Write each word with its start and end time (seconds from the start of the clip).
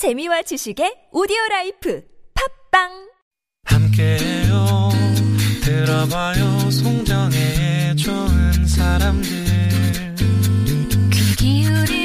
재미와 0.00 0.40
지식의 0.40 1.12
오디오 1.12 1.36
라이프 1.50 2.02
팝빵! 2.32 2.88
함께해요. 3.64 4.88
들어봐요. 5.62 6.70
송정의 6.70 7.96
좋은 7.98 8.66
사람들. 8.66 9.28
귀 11.12 11.36
기울이 11.36 11.99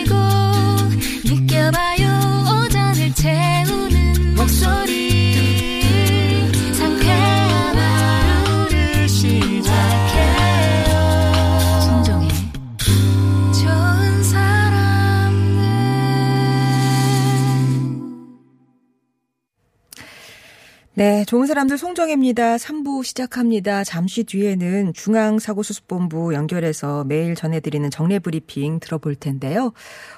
네, 20.98 21.26
좋은 21.26 21.46
사람들 21.46 21.78
송정혜입니다. 21.78 22.56
3부 22.56 23.04
시작합니다. 23.04 23.84
잠시 23.84 24.24
뒤에는 24.24 24.94
중앙사고수습본부 24.94 26.34
연결해서 26.34 27.04
매일 27.04 27.36
전해드리는 27.36 27.90
정례 27.90 28.18
브리핑 28.18 28.80
들어볼 28.80 29.16
텐데요. 29.16 29.74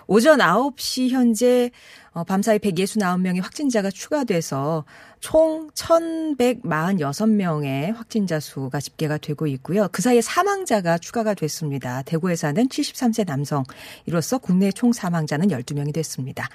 오전 0.05 0.37
9시 0.37 1.09
현재 1.09 1.71
어, 2.06 2.06
밤사이 2.23 2.59
169명의 2.59 3.41
확진자가 3.41 3.91
추가돼서 3.91 4.85
총 5.19 5.69
1,146명의 5.71 7.95
확진자 7.95 8.39
수가 8.39 8.79
집계가 8.79 9.17
되고 9.17 9.47
있고요. 9.47 9.87
그 9.91 10.01
사이에 10.01 10.21
사망자가 10.21 10.97
추가가 10.97 11.33
됐습니다. 11.33 12.01
대구에 12.03 12.35
사는 12.35 12.67
73세 12.67 13.25
남성. 13.25 13.63
이로써 14.05 14.37
국내 14.37 14.71
총 14.71 14.93
사망자는 14.93 15.47
12명이 15.47 15.93
됐습니다. 15.93 16.47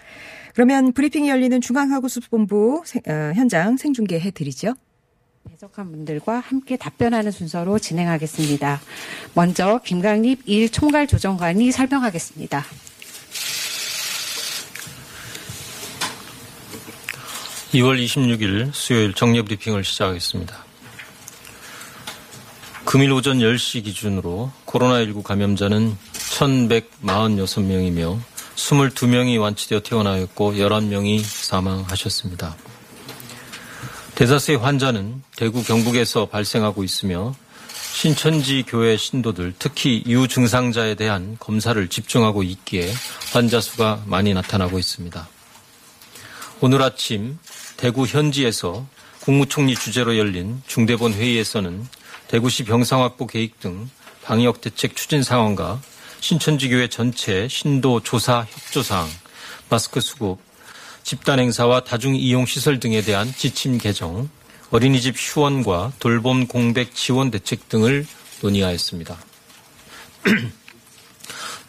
그러면 0.55 0.93
브리핑이 0.93 1.29
열리는 1.29 1.61
중앙하고수본부 1.61 2.83
어, 3.09 3.33
현장 3.35 3.77
생중계해 3.77 4.31
드리죠. 4.31 4.75
배석한 5.51 5.91
분들과 5.91 6.39
함께 6.39 6.77
답변하는 6.77 7.31
순서로 7.31 7.79
진행하겠습니다. 7.79 8.81
먼저 9.35 9.81
김강립 9.85 10.47
1총괄조정관이 10.47 11.73
설명하겠습니다. 11.73 12.65
2월 17.73 17.99
26일 18.05 18.71
수요일 18.75 19.15
정례 19.15 19.41
브리핑을 19.41 19.83
시작하겠습니다. 19.83 20.63
금일 22.85 23.13
오전 23.13 23.39
10시 23.39 23.85
기준으로 23.85 24.53
코로나19 24.67 25.23
감염자는 25.23 25.97
1,146명이며 26.13 28.21
22명이 28.57 29.41
완치되어 29.41 29.81
퇴원하였고 29.81 30.53
11명이 30.53 31.23
사망하셨습니다. 31.23 32.55
대다수의 34.17 34.59
환자는 34.59 35.23
대구 35.37 35.63
경북에서 35.63 36.27
발생하고 36.27 36.85
있으며 36.85 37.35
신천지 37.95 38.65
교회 38.67 38.99
신도들 38.99 39.55
특히 39.59 40.05
유증상자에 40.07 40.95
대한 40.95 41.39
검사를 41.41 41.89
집중하고 41.89 42.43
있기에 42.43 42.93
환자 43.33 43.63
수가 43.63 44.03
많이 44.05 44.35
나타나고 44.35 44.79
있습니다. 44.79 45.27
오늘 46.61 46.83
아침 46.83 47.39
대구 47.83 48.07
현지에서 48.07 48.87
국무총리 49.23 49.75
주재로 49.75 50.17
열린 50.17 50.63
중대본 50.69 51.15
회의에서는 51.15 51.85
대구시 52.29 52.63
병상확보 52.63 53.27
계획 53.27 53.59
등 53.59 53.91
방역 54.23 54.61
대책 54.61 54.95
추진 54.95 55.25
상황과 55.25 55.83
신천지교회 56.21 56.87
전체 56.87 57.49
신도 57.49 58.05
조사 58.05 58.47
협조 58.49 58.85
사항, 58.85 59.09
마스크 59.69 60.01
수급, 60.01 60.39
집단 61.03 61.41
행사와 61.41 61.83
다중 61.83 62.15
이용 62.15 62.47
시설 62.47 62.79
등에 62.79 63.03
대한 63.03 63.35
지침 63.37 63.79
개정, 63.79 64.29
어린이집 64.71 65.17
휴원과 65.19 65.95
돌봄 65.99 66.47
공백 66.47 66.95
지원 66.95 67.33
대책 67.33 67.69
등을 67.69 68.07
논의하였습니다. 68.43 69.19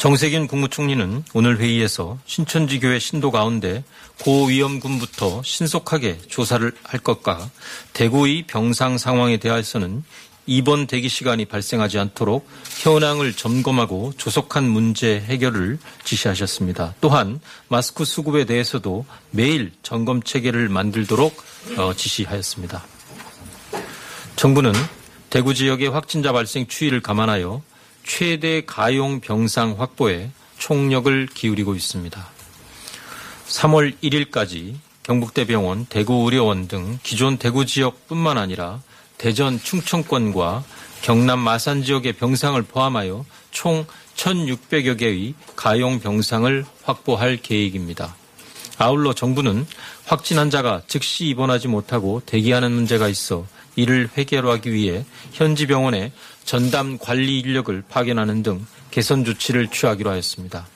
정세균 0.03 0.47
국무총리는 0.47 1.23
오늘 1.33 1.59
회의에서 1.59 2.19
신천지 2.25 2.81
교회 2.81 2.99
신도 2.99 3.31
가운데 3.31 3.85
고위험군부터 4.21 5.43
신속하게 5.45 6.17
조사를 6.27 6.69
할 6.83 6.99
것과 6.99 7.49
대구의 7.93 8.43
병상 8.45 8.97
상황에 8.97 9.37
대해서는 9.37 10.03
입원 10.45 10.87
대기 10.87 11.07
시간이 11.07 11.45
발생하지 11.45 11.99
않도록 11.99 12.45
현황을 12.81 13.31
점검하고 13.31 14.11
조속한 14.17 14.65
문제 14.65 15.21
해결을 15.21 15.79
지시하셨습니다. 16.03 16.95
또한 16.99 17.39
마스크 17.69 18.03
수급에 18.03 18.43
대해서도 18.43 19.05
매일 19.31 19.71
점검 19.83 20.21
체계를 20.21 20.67
만들도록 20.67 21.41
어, 21.77 21.93
지시하였습니다. 21.93 22.83
정부는 24.35 24.73
대구 25.29 25.53
지역의 25.53 25.87
확진자 25.91 26.33
발생 26.33 26.67
추이를 26.67 27.01
감안하여 27.01 27.61
최대 28.03 28.63
가용 28.65 29.19
병상 29.19 29.75
확보에 29.79 30.31
총력을 30.57 31.27
기울이고 31.27 31.75
있습니다. 31.75 32.27
3월 33.47 33.95
1일까지 34.01 34.75
경북대병원, 35.03 35.87
대구의료원 35.87 36.67
등 36.67 36.99
기존 37.03 37.37
대구 37.37 37.65
지역뿐만 37.65 38.37
아니라 38.37 38.81
대전 39.17 39.61
충청권과 39.61 40.63
경남 41.01 41.39
마산 41.39 41.83
지역의 41.83 42.13
병상을 42.13 42.61
포함하여 42.63 43.25
총 43.51 43.85
1,600여 44.15 44.97
개의 44.97 45.33
가용 45.55 45.99
병상을 45.99 46.65
확보할 46.83 47.37
계획입니다. 47.37 48.15
아울러 48.77 49.13
정부는 49.13 49.65
확진 50.05 50.37
환자가 50.39 50.83
즉시 50.87 51.27
입원하지 51.27 51.67
못하고 51.67 52.21
대기하는 52.25 52.71
문제가 52.71 53.07
있어 53.07 53.45
이를 53.75 54.09
해결 54.16 54.47
하기 54.47 54.72
위해 54.73 55.06
현지 55.31 55.67
병원에 55.67 56.11
전담 56.45 56.97
관리 56.97 57.39
인력을 57.39 57.84
파견하는 57.89 58.44
등 58.44 58.66
개선 58.91 59.25
조치를 59.25 59.69
취하기로 59.69 60.09
하였습니다. 60.09 60.67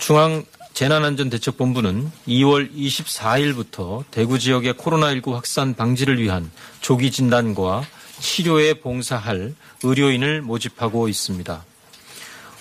중앙 0.00 0.44
재난안전대책본부는 0.74 2.12
2월 2.28 2.72
24일부터 2.72 4.04
대구 4.10 4.38
지역의 4.38 4.74
코로나19 4.74 5.32
확산 5.32 5.74
방지를 5.74 6.22
위한 6.22 6.50
조기 6.80 7.10
진단과 7.10 7.84
치료에 8.20 8.74
봉사할 8.74 9.54
의료인을 9.82 10.42
모집하고 10.42 11.08
있습니다. 11.08 11.64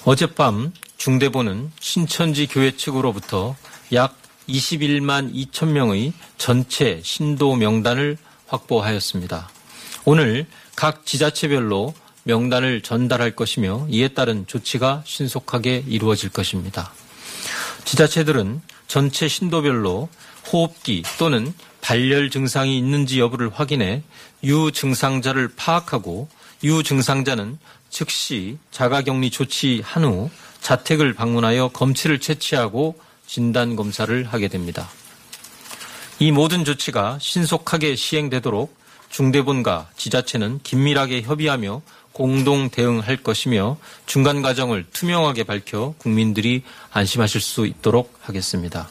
어젯밤 0.05 0.73
중대본은 0.97 1.73
신천지 1.81 2.47
교회 2.47 2.77
측으로부터 2.77 3.57
약 3.93 4.17
21만 4.49 5.35
2천 5.35 5.71
명의 5.73 6.13
전체 6.39 7.01
신도 7.03 7.57
명단을 7.57 8.19
확보하였습니다. 8.47 9.51
오늘 10.05 10.47
각 10.77 11.05
지자체별로 11.05 11.93
명단을 12.23 12.83
전달할 12.83 13.33
것이며 13.33 13.89
이에 13.91 14.07
따른 14.07 14.47
조치가 14.47 15.03
신속하게 15.05 15.87
이루어질 15.89 16.31
것입니다. 16.31 16.93
지자체들은 17.85 18.63
전체 18.87 19.27
신도별로 19.27 20.09
호흡기 20.53 21.03
또는 21.19 21.53
발열 21.87 22.31
증상이 22.31 22.77
있는지 22.77 23.21
여부를 23.21 23.49
확인해 23.55 24.03
유증상자를 24.43 25.51
파악하고 25.55 26.29
유증상자는 26.65 27.59
즉시 27.91 28.59
자가격리 28.73 29.31
조치한 29.31 30.03
후 30.03 30.29
자택을 30.61 31.15
방문하여 31.15 31.69
검체를 31.69 32.19
채취하고 32.19 32.99
진단 33.29 33.77
검사를 33.77 34.25
하게 34.25 34.49
됩니다. 34.49 34.89
이 36.19 36.33
모든 36.33 36.65
조치가 36.65 37.19
신속하게 37.21 37.95
시행되도록 37.95 38.77
중대본과 39.11 39.91
지자체는 39.97 40.59
긴밀하게 40.65 41.23
협의하며 41.23 41.83
공동 42.11 42.69
대응할 42.69 43.19
것이며 43.19 43.77
중간 44.07 44.43
과정을 44.43 44.87
투명하게 44.93 45.45
밝혀 45.45 45.95
국민들이 45.99 46.65
안심하실 46.91 47.41
수 47.41 47.65
있도록 47.65 48.13
하겠습니다. 48.23 48.89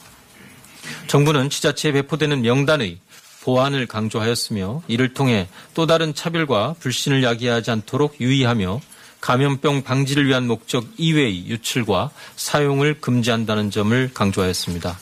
정부는 1.06 1.50
지자체에 1.50 1.92
배포되는 1.92 2.42
명단의 2.42 2.98
보안을 3.42 3.86
강조하였으며 3.86 4.82
이를 4.88 5.14
통해 5.14 5.48
또 5.74 5.86
다른 5.86 6.14
차별과 6.14 6.76
불신을 6.80 7.22
야기하지 7.22 7.70
않도록 7.70 8.20
유의하며 8.20 8.80
감염병 9.20 9.82
방지를 9.82 10.26
위한 10.26 10.46
목적 10.46 10.86
이외의 10.98 11.46
유출과 11.46 12.10
사용을 12.36 13.00
금지한다는 13.00 13.70
점을 13.70 14.10
강조하였습니다. 14.12 14.98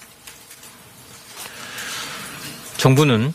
정부는 2.77 3.33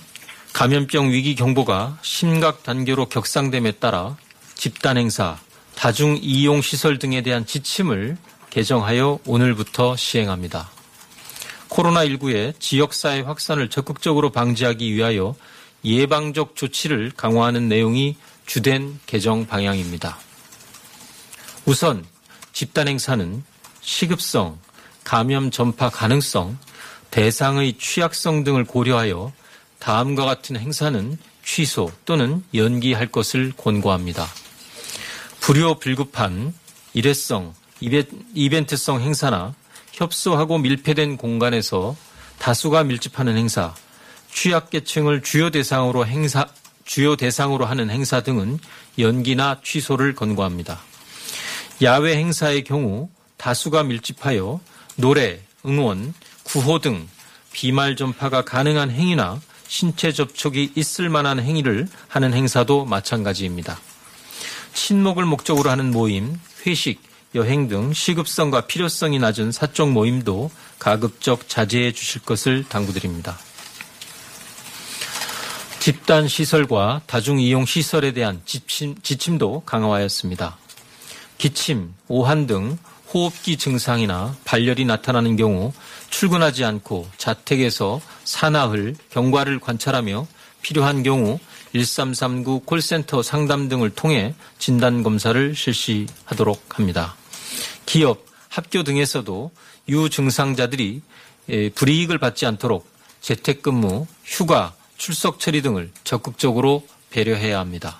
감염병 0.53 1.09
위기 1.09 1.35
경보가 1.35 1.97
심각 2.01 2.63
단계로 2.63 3.05
격상됨에 3.05 3.73
따라 3.73 4.15
집단 4.55 4.97
행사, 4.97 5.39
다중 5.75 6.17
이용 6.21 6.61
시설 6.61 6.99
등에 6.99 7.21
대한 7.21 7.45
지침을 7.45 8.17
개정하여 8.49 9.19
오늘부터 9.25 9.95
시행합니다. 9.95 10.78
코로나19의 11.69 12.59
지역사회 12.59 13.21
확산을 13.21 13.69
적극적으로 13.69 14.31
방지하기 14.31 14.93
위하여 14.93 15.35
예방적 15.85 16.55
조치를 16.55 17.11
강화하는 17.15 17.69
내용이 17.69 18.17
주된 18.45 18.99
개정 19.05 19.45
방향입니다. 19.45 20.17
우선 21.65 22.05
집단 22.51 22.87
행사는 22.87 23.43
시급성, 23.81 24.59
감염 25.03 25.51
전파 25.51 25.89
가능성, 25.89 26.57
대상의 27.11 27.77
취약성 27.77 28.43
등을 28.43 28.65
고려하여 28.65 29.31
다음과 29.79 30.25
같은 30.25 30.57
행사는 30.57 31.17
취소 31.43 31.91
또는 32.05 32.43
연기할 32.53 33.07
것을 33.07 33.53
권고합니다. 33.55 34.27
불효 35.39 35.79
불급한 35.79 36.53
일회성, 36.93 37.53
이벤트성 37.79 39.01
행사나 39.01 39.55
협소하고 39.99 40.59
밀폐된 40.59 41.17
공간에서 41.17 41.95
다수가 42.39 42.85
밀집하는 42.85 43.35
행사, 43.35 43.75
취약계층을 44.31 45.23
주요 45.23 45.49
대상으로 45.49 46.05
행사, 46.05 46.47
주요 46.85 47.17
대상으로 47.17 47.65
하는 47.65 47.89
행사 47.89 48.21
등은 48.21 48.59
연기나 48.97 49.59
취소를 49.61 50.15
권고합니다. 50.15 50.79
야외 51.81 52.15
행사의 52.15 52.63
경우 52.63 53.09
다수가 53.35 53.83
밀집하여 53.83 54.61
노래, 54.95 55.41
응원, 55.65 56.13
구호 56.43 56.79
등 56.79 57.07
비말 57.51 57.97
전파가 57.97 58.43
가능한 58.43 58.91
행위나 58.91 59.41
신체 59.67 60.13
접촉이 60.13 60.71
있을 60.75 61.09
만한 61.09 61.39
행위를 61.39 61.87
하는 62.07 62.33
행사도 62.33 62.85
마찬가지입니다. 62.85 63.77
친목을 64.73 65.25
목적으로 65.25 65.69
하는 65.69 65.91
모임, 65.91 66.39
회식, 66.65 67.08
여행 67.35 67.67
등 67.67 67.93
시급성과 67.93 68.67
필요성이 68.67 69.19
낮은 69.19 69.51
사적 69.51 69.91
모임도 69.91 70.49
가급적 70.79 71.47
자제해 71.47 71.91
주실 71.91 72.21
것을 72.21 72.63
당부드립니다. 72.67 73.37
집단 75.79 76.27
시설과 76.27 77.01
다중 77.05 77.39
이용 77.39 77.65
시설에 77.65 78.11
대한 78.11 78.41
지침, 78.45 78.95
지침도 79.01 79.63
강화하였습니다. 79.65 80.57
기침, 81.37 81.93
오한 82.07 82.47
등 82.47 82.77
호흡기 83.13 83.57
증상이나 83.57 84.35
발열이 84.43 84.85
나타나는 84.85 85.35
경우 85.35 85.71
출근하지 86.09 86.65
않고 86.65 87.07
자택에서 87.17 88.01
사나흘 88.23 88.95
경과를 89.09 89.59
관찰하며 89.59 90.27
필요한 90.61 91.03
경우 91.03 91.39
1339 91.73 92.61
콜센터 92.65 93.23
상담 93.23 93.69
등을 93.69 93.91
통해 93.91 94.33
진단 94.57 95.03
검사를 95.03 95.55
실시하도록 95.55 96.77
합니다. 96.77 97.15
기업, 97.89 98.23
학교 98.49 98.83
등에서도 98.83 99.49
유증상자들이 99.89 101.01
불이익을 101.73 102.19
받지 102.19 102.45
않도록 102.45 102.87
재택근무, 103.19 104.05
휴가, 104.23 104.75
출석 104.97 105.39
처리 105.39 105.63
등을 105.63 105.89
적극적으로 106.03 106.85
배려해야 107.09 107.57
합니다. 107.57 107.99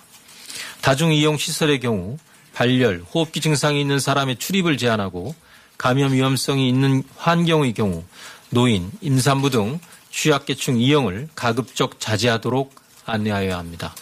다중이용 0.80 1.38
시설의 1.38 1.80
경우 1.80 2.18
발열, 2.54 3.04
호흡기 3.12 3.40
증상이 3.40 3.80
있는 3.80 3.98
사람의 3.98 4.36
출입을 4.36 4.78
제한하고 4.78 5.34
감염 5.76 6.12
위험성이 6.12 6.68
있는 6.68 7.02
환경의 7.16 7.72
경우 7.72 8.04
노인, 8.50 8.92
임산부 9.00 9.50
등 9.50 9.80
취약계층 10.12 10.80
이용을 10.80 11.28
가급적 11.34 11.98
자제하도록 11.98 12.72
안내하여야 13.06 13.58
합니다. 13.58 13.92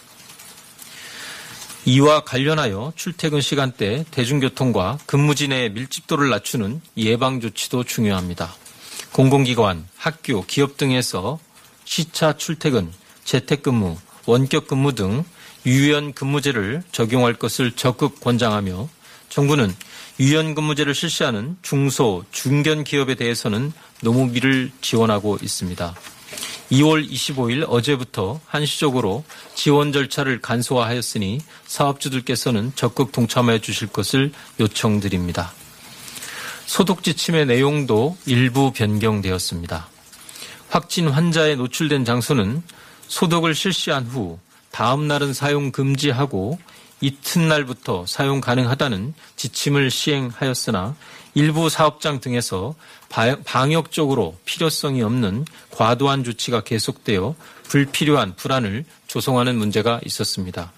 이와 1.88 2.20
관련하여 2.20 2.92
출퇴근 2.96 3.40
시간대 3.40 4.04
대중교통과 4.10 4.98
근무지 5.06 5.48
내의 5.48 5.70
밀집도를 5.70 6.28
낮추는 6.28 6.82
예방 6.98 7.40
조치도 7.40 7.84
중요합니다. 7.84 8.54
공공기관, 9.12 9.88
학교, 9.96 10.44
기업 10.44 10.76
등에서 10.76 11.38
시차 11.86 12.36
출퇴근, 12.36 12.92
재택근무, 13.24 13.96
원격 14.26 14.68
근무 14.68 14.94
등 14.94 15.24
유연 15.64 16.12
근무제를 16.12 16.82
적용할 16.92 17.32
것을 17.32 17.72
적극 17.72 18.20
권장하며 18.20 18.86
정부는 19.30 19.74
유연 20.20 20.54
근무제를 20.54 20.94
실시하는 20.94 21.56
중소, 21.62 22.26
중견 22.32 22.84
기업에 22.84 23.14
대해서는 23.14 23.72
노무비를 24.02 24.72
지원하고 24.82 25.38
있습니다. 25.40 25.94
2월 26.70 27.10
25일 27.10 27.64
어제부터 27.68 28.40
한시적으로 28.46 29.24
지원 29.54 29.92
절차를 29.92 30.40
간소화하였으니 30.40 31.40
사업주들께서는 31.66 32.72
적극 32.74 33.12
동참해 33.12 33.60
주실 33.60 33.88
것을 33.88 34.32
요청드립니다. 34.60 35.52
소독 36.66 37.02
지침의 37.02 37.46
내용도 37.46 38.16
일부 38.26 38.72
변경되었습니다. 38.72 39.88
확진 40.68 41.08
환자에 41.08 41.54
노출된 41.54 42.04
장소는 42.04 42.62
소독을 43.08 43.54
실시한 43.54 44.04
후 44.04 44.38
다음 44.70 45.08
날은 45.08 45.32
사용 45.32 45.72
금지하고 45.72 46.58
이튿날부터 47.00 48.04
사용 48.06 48.40
가능하다는 48.40 49.14
지침을 49.36 49.90
시행하였으나 49.90 50.94
일부 51.38 51.68
사업장 51.68 52.18
등에서 52.18 52.74
방역적으로 53.44 54.36
필요성이 54.44 55.02
없는 55.02 55.44
과도한 55.70 56.24
조치가 56.24 56.62
계속되어 56.62 57.36
불필요한 57.62 58.34
불안을 58.34 58.84
조성하는 59.06 59.56
문제가 59.56 60.00
있었습니다. 60.04 60.72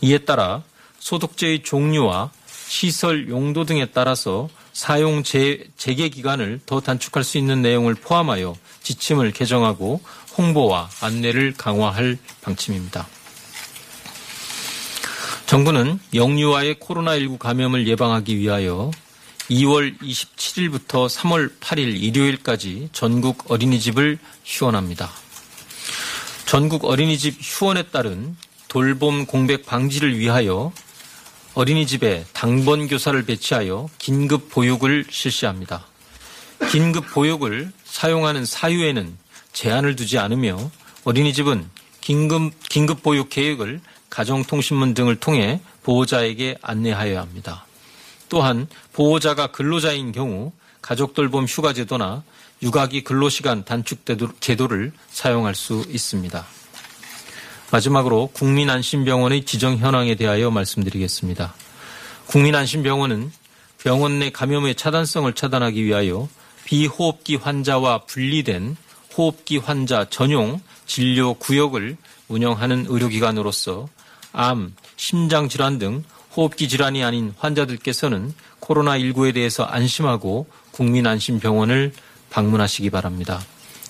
이에 0.00 0.16
따라 0.16 0.62
소독제의 0.98 1.62
종류와 1.62 2.30
시설 2.46 3.28
용도 3.28 3.66
등에 3.66 3.84
따라서 3.92 4.48
사용 4.72 5.22
재, 5.22 5.62
개 5.76 6.08
기간을 6.08 6.60
더 6.64 6.80
단축할 6.80 7.22
수 7.22 7.36
있는 7.36 7.60
내용을 7.60 7.94
포함하여 7.94 8.56
지침을 8.82 9.32
개정하고 9.32 10.00
홍보와 10.38 10.88
안내를 11.02 11.52
강화할 11.58 12.16
방침입니다. 12.40 13.06
정부는 15.44 16.00
영유아의 16.14 16.76
코로나19 16.76 17.38
감염을 17.38 17.86
예방하기 17.86 18.38
위하여 18.38 18.90
2월 19.52 19.98
27일부터 19.98 21.08
3월 21.08 21.50
8일 21.60 22.00
일요일까지 22.02 22.88
전국 22.92 23.50
어린이집을 23.50 24.18
휴원합니다. 24.44 25.10
전국 26.46 26.84
어린이집 26.84 27.36
휴원에 27.40 27.84
따른 27.84 28.36
돌봄 28.68 29.26
공백 29.26 29.66
방지를 29.66 30.18
위하여 30.18 30.72
어린이집에 31.54 32.24
당번 32.32 32.88
교사를 32.88 33.22
배치하여 33.24 33.90
긴급 33.98 34.48
보육을 34.48 35.06
실시합니다. 35.10 35.86
긴급 36.70 37.12
보육을 37.12 37.72
사용하는 37.84 38.46
사유에는 38.46 39.18
제한을 39.52 39.96
두지 39.96 40.18
않으며 40.18 40.70
어린이집은 41.04 41.68
긴급, 42.00 42.52
긴급 42.70 43.02
보육 43.02 43.28
계획을 43.28 43.80
가정통신문 44.08 44.94
등을 44.94 45.16
통해 45.16 45.60
보호자에게 45.82 46.56
안내하여야 46.62 47.20
합니다. 47.20 47.66
또한 48.32 48.66
보호자가 48.94 49.48
근로자인 49.48 50.10
경우 50.10 50.52
가족돌봄 50.80 51.44
휴가제도나 51.44 52.22
육아기 52.62 53.04
근로시간 53.04 53.66
단축 53.66 54.06
제도를 54.40 54.92
사용할 55.10 55.54
수 55.54 55.84
있습니다. 55.90 56.46
마지막으로 57.70 58.30
국민안심병원의 58.32 59.44
지정 59.44 59.76
현황에 59.76 60.14
대하여 60.14 60.50
말씀드리겠습니다. 60.50 61.52
국민안심병원은 62.24 63.30
병원 63.76 64.18
내 64.18 64.30
감염의 64.30 64.76
차단성을 64.76 65.30
차단하기 65.34 65.84
위하여 65.84 66.26
비호흡기 66.64 67.36
환자와 67.36 68.06
분리된 68.06 68.78
호흡기 69.14 69.58
환자 69.58 70.08
전용 70.08 70.58
진료 70.86 71.34
구역을 71.34 71.98
운영하는 72.28 72.86
의료기관으로서 72.88 73.88
암, 74.32 74.74
심장질환 74.96 75.78
등 75.78 76.02
호흡기 76.36 76.68
질환이 76.68 77.04
아닌 77.04 77.34
환자들께서는 77.38 78.32
코로나19에 78.60 79.34
대해서 79.34 79.64
안심하고 79.64 80.46
국민안심병원을 80.70 81.92
방문하시기 82.30 82.90
바랍니다. 82.90 83.40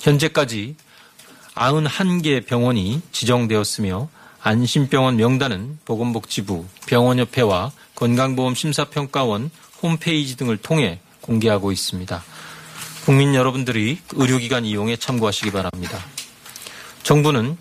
현재까지 0.01 0.75
91개 1.55 2.45
병원이 2.45 3.03
지정되었으며 3.13 4.09
안심병원 4.41 5.17
명단은 5.17 5.79
보건복지부, 5.85 6.67
병원협회와 6.87 7.71
건강보험심사평가원 7.95 9.51
홈페이지 9.83 10.37
등을 10.37 10.57
통해 10.57 10.99
공개하고 11.21 11.71
있습니다. 11.71 12.25
국민 13.05 13.35
여러분들이 13.35 13.99
의료기관 14.13 14.65
이용에 14.65 14.97
참고하시기 14.97 15.53
바랍니다. 15.53 15.99
정부는 17.05 17.57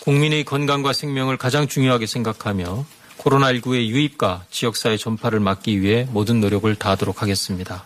국민의 0.00 0.44
건강과 0.44 0.92
생명을 0.94 1.36
가장 1.36 1.68
중요하게 1.68 2.06
생각하며 2.06 2.86
코로나19의 3.18 3.88
유입과 3.88 4.44
지역사회 4.50 4.96
전파를 4.96 5.40
막기 5.40 5.80
위해 5.80 6.06
모든 6.10 6.40
노력을 6.40 6.72
다하도록 6.74 7.22
하겠습니다. 7.22 7.84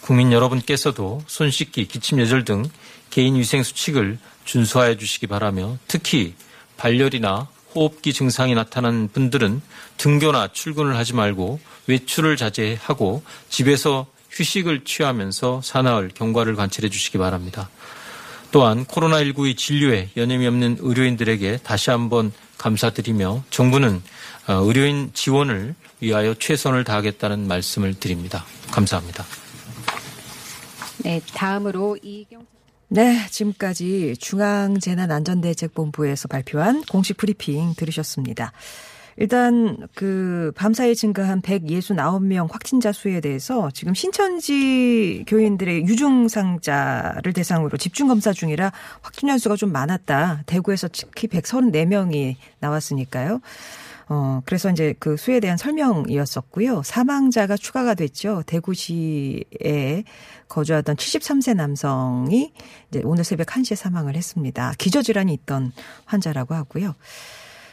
국민 0.00 0.32
여러분께서도 0.32 1.22
손 1.26 1.50
씻기, 1.50 1.86
기침 1.86 2.20
예절 2.20 2.44
등 2.44 2.64
개인 3.10 3.36
위생 3.36 3.62
수칙을 3.62 4.18
준수하여 4.44 4.96
주시기 4.96 5.28
바라며 5.28 5.78
특히 5.86 6.34
발열이나 6.76 7.48
호흡기 7.74 8.12
증상이 8.12 8.54
나타난 8.54 9.08
분들은 9.08 9.62
등교나 9.96 10.48
출근을 10.52 10.96
하지 10.96 11.14
말고 11.14 11.60
외출을 11.86 12.36
자제하고 12.36 13.22
집에서 13.48 14.06
휴식을 14.30 14.84
취하면서 14.84 15.60
사나흘 15.62 16.10
경과를 16.14 16.56
관찰해 16.56 16.88
주시기 16.88 17.18
바랍니다. 17.18 17.70
또한 18.50 18.84
코로나19의 18.84 19.56
진료에 19.56 20.10
연임이 20.16 20.46
없는 20.46 20.78
의료인들에게 20.80 21.60
다시 21.62 21.90
한번 21.90 22.32
감사드리며 22.62 23.44
정부는 23.50 24.02
어, 24.48 24.54
의료인 24.54 25.10
지원을 25.12 25.74
위하여 26.00 26.32
최선을 26.34 26.84
다하겠다는 26.84 27.46
말씀을 27.48 27.92
드립니다. 27.94 28.44
감사합니다. 28.70 29.24
네, 30.98 31.20
다음으로 31.34 31.98
이경 32.02 32.46
네, 32.88 33.26
지금까지 33.30 34.16
중앙재난안전대책본부에서 34.20 36.28
발표한 36.28 36.82
공식 36.82 37.16
브리핑 37.16 37.74
들으셨습니다. 37.74 38.52
일단 39.16 39.88
그 39.94 40.52
밤사이 40.56 40.94
증가한 40.94 41.42
169명 41.42 42.50
확진자 42.50 42.92
수에 42.92 43.20
대해서 43.20 43.70
지금 43.72 43.94
신천지 43.94 45.24
교인들의 45.26 45.86
유증상자를 45.86 47.32
대상으로 47.32 47.76
집중 47.76 48.08
검사 48.08 48.32
중이라 48.32 48.72
확진자 49.00 49.38
수가 49.38 49.56
좀 49.56 49.72
많았다. 49.72 50.42
대구에서 50.46 50.88
특히 50.92 51.28
134명이 51.28 52.36
나왔으니까요. 52.60 53.40
어, 54.08 54.42
그래서 54.44 54.70
이제 54.70 54.94
그 54.98 55.16
수에 55.16 55.40
대한 55.40 55.56
설명이었었고요. 55.56 56.82
사망자가 56.82 57.56
추가가 57.56 57.94
됐죠. 57.94 58.42
대구시에 58.46 60.04
거주하던 60.48 60.96
73세 60.96 61.54
남성이 61.54 62.52
이제 62.90 63.00
오늘 63.04 63.24
새벽 63.24 63.46
1시에 63.46 63.74
사망을 63.74 64.16
했습니다. 64.16 64.74
기저질환이 64.76 65.32
있던 65.32 65.72
환자라고 66.04 66.54
하고요. 66.54 66.94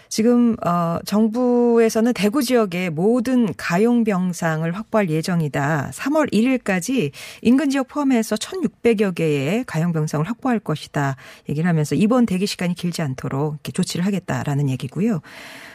지금 0.10 0.56
어 0.66 0.98
정부에서는 1.06 2.13
대구 2.13 2.42
지역의 2.42 2.89
모든 2.89 3.54
가용 3.56 4.04
병상을 4.04 4.70
확보할 4.72 5.08
예정이다. 5.10 5.92
3월 5.94 6.34
1일까지 6.34 7.12
인근 7.44 7.70
지역 7.70 7.88
포함해서 7.88 8.36
1,600여 8.36 9.13
개의 9.13 9.63
가용 9.66 9.94
병상을 9.94 10.28
확보할 10.28 10.60
것이다. 10.60 11.16
얘기를 11.48 11.70
하면서 11.70 11.94
입원 11.94 12.25
대기 12.25 12.48
시간이 12.48 12.74
길지 12.74 13.04
않도록 13.04 13.54
이렇게 13.54 13.72
조치를 13.72 14.04
하겠다라는 14.04 14.68
얘기고요. 14.70 15.22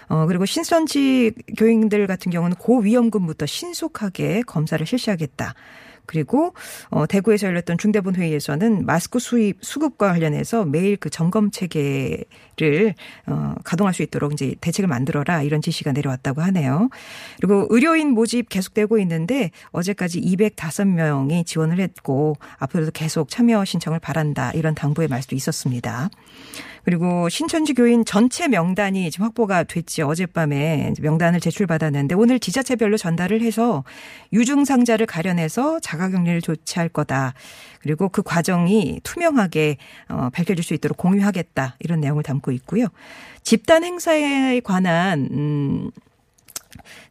어 0.09 0.27
그리고 0.27 0.45
신선지 0.47 1.33
교인들 1.57 2.09
같은 2.09 2.33
경우는 2.33 2.57
고위험군부터 2.57 3.47
신속하게 3.47 4.43
검사를 4.43 4.85
실시하겠다. 4.85 5.55
그리고 6.07 6.55
어 6.91 7.07
대구에서 7.07 7.47
열렸던 7.47 7.79
중대본 7.79 8.17
회의에서는 8.17 8.87
마스크 8.87 9.19
수입 9.19 9.59
수급과 9.63 10.13
관련해서 10.13 10.65
매일 10.65 10.97
그 10.97 11.11
점검 11.11 11.51
체계를 11.51 12.95
어 13.27 13.55
가동할 13.65 13.95
수 13.95 14.03
있도록 14.03 14.33
이제 14.33 14.55
대책을 14.61 14.89
만들어라 14.89 15.43
이런 15.43 15.61
지시가 15.61 15.93
내려왔다고 15.93 16.43
하네요. 16.43 16.89
그리고 17.41 17.67
의료인 17.71 18.11
모집 18.11 18.49
계속되고 18.49 18.99
있는데 18.99 19.51
어제까지 19.71 20.21
205명이 20.21 21.47
지원을 21.47 21.81
했고 21.81 22.37
앞으로도 22.59 22.91
계속 22.93 23.29
참여 23.29 23.65
신청을 23.65 23.99
바란다 23.99 24.53
이런 24.53 24.75
당부의 24.75 25.09
말도 25.09 25.35
있었습니다. 25.37 26.11
그리고 26.85 27.29
신천지 27.29 27.73
교인 27.73 28.05
전체 28.05 28.47
명단이 28.47 29.11
지금 29.11 29.27
확보가 29.27 29.65
됐지 29.65 30.03
어젯밤에 30.03 30.93
명단을 31.01 31.41
제출받았는데 31.41 32.15
오늘 32.15 32.39
지자체별로 32.39 32.97
전달을 32.97 33.41
해서 33.41 33.85
유증상자를 34.33 35.07
가려내서 35.07 35.81
자가격리를 35.81 36.43
조치할 36.43 36.91
거다. 36.91 37.35
그리고 37.81 38.09
그 38.09 38.23
과정이 38.23 39.01
투명하게 39.03 39.79
어, 40.09 40.29
밝혀질 40.33 40.63
수 40.63 40.75
있도록 40.75 40.99
공유하겠다. 40.99 41.77
이런 41.81 42.01
내용을 42.01 42.23
담고 42.23 42.53
있고요. 42.53 42.87
집단 43.43 43.85
행사에 43.85 44.61
관한 44.61 45.29
음 45.31 45.91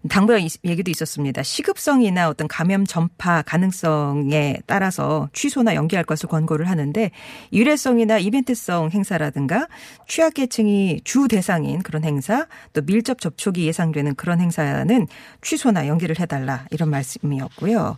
당부의 0.10 0.48
얘기도 0.64 0.92
있었습니다. 0.92 1.44
시급성이나 1.44 2.30
어떤 2.30 2.48
감염 2.48 2.86
전파 2.86 3.42
가능성에 3.42 4.60
따라서 4.66 5.30
취소나 5.34 5.76
연기할 5.76 6.04
것을 6.04 6.30
권고를 6.30 6.70
하는데 6.70 7.12
일회성이나 7.52 8.18
이벤트성 8.20 8.92
행사라든가 8.92 9.68
취약계층이 10.08 11.02
주 11.04 11.28
대상인 11.28 11.82
그런 11.82 12.04
행사 12.04 12.48
또 12.74 12.82
밀접 12.82 13.20
접촉이 13.20 13.66
예상되는 13.66 14.16
그런 14.16 14.40
행사는 14.40 15.08
취소나 15.42 15.88
연기를 15.88 16.20
해달라 16.20 16.66
이런 16.72 16.90
말씀이었고요. 16.90 17.98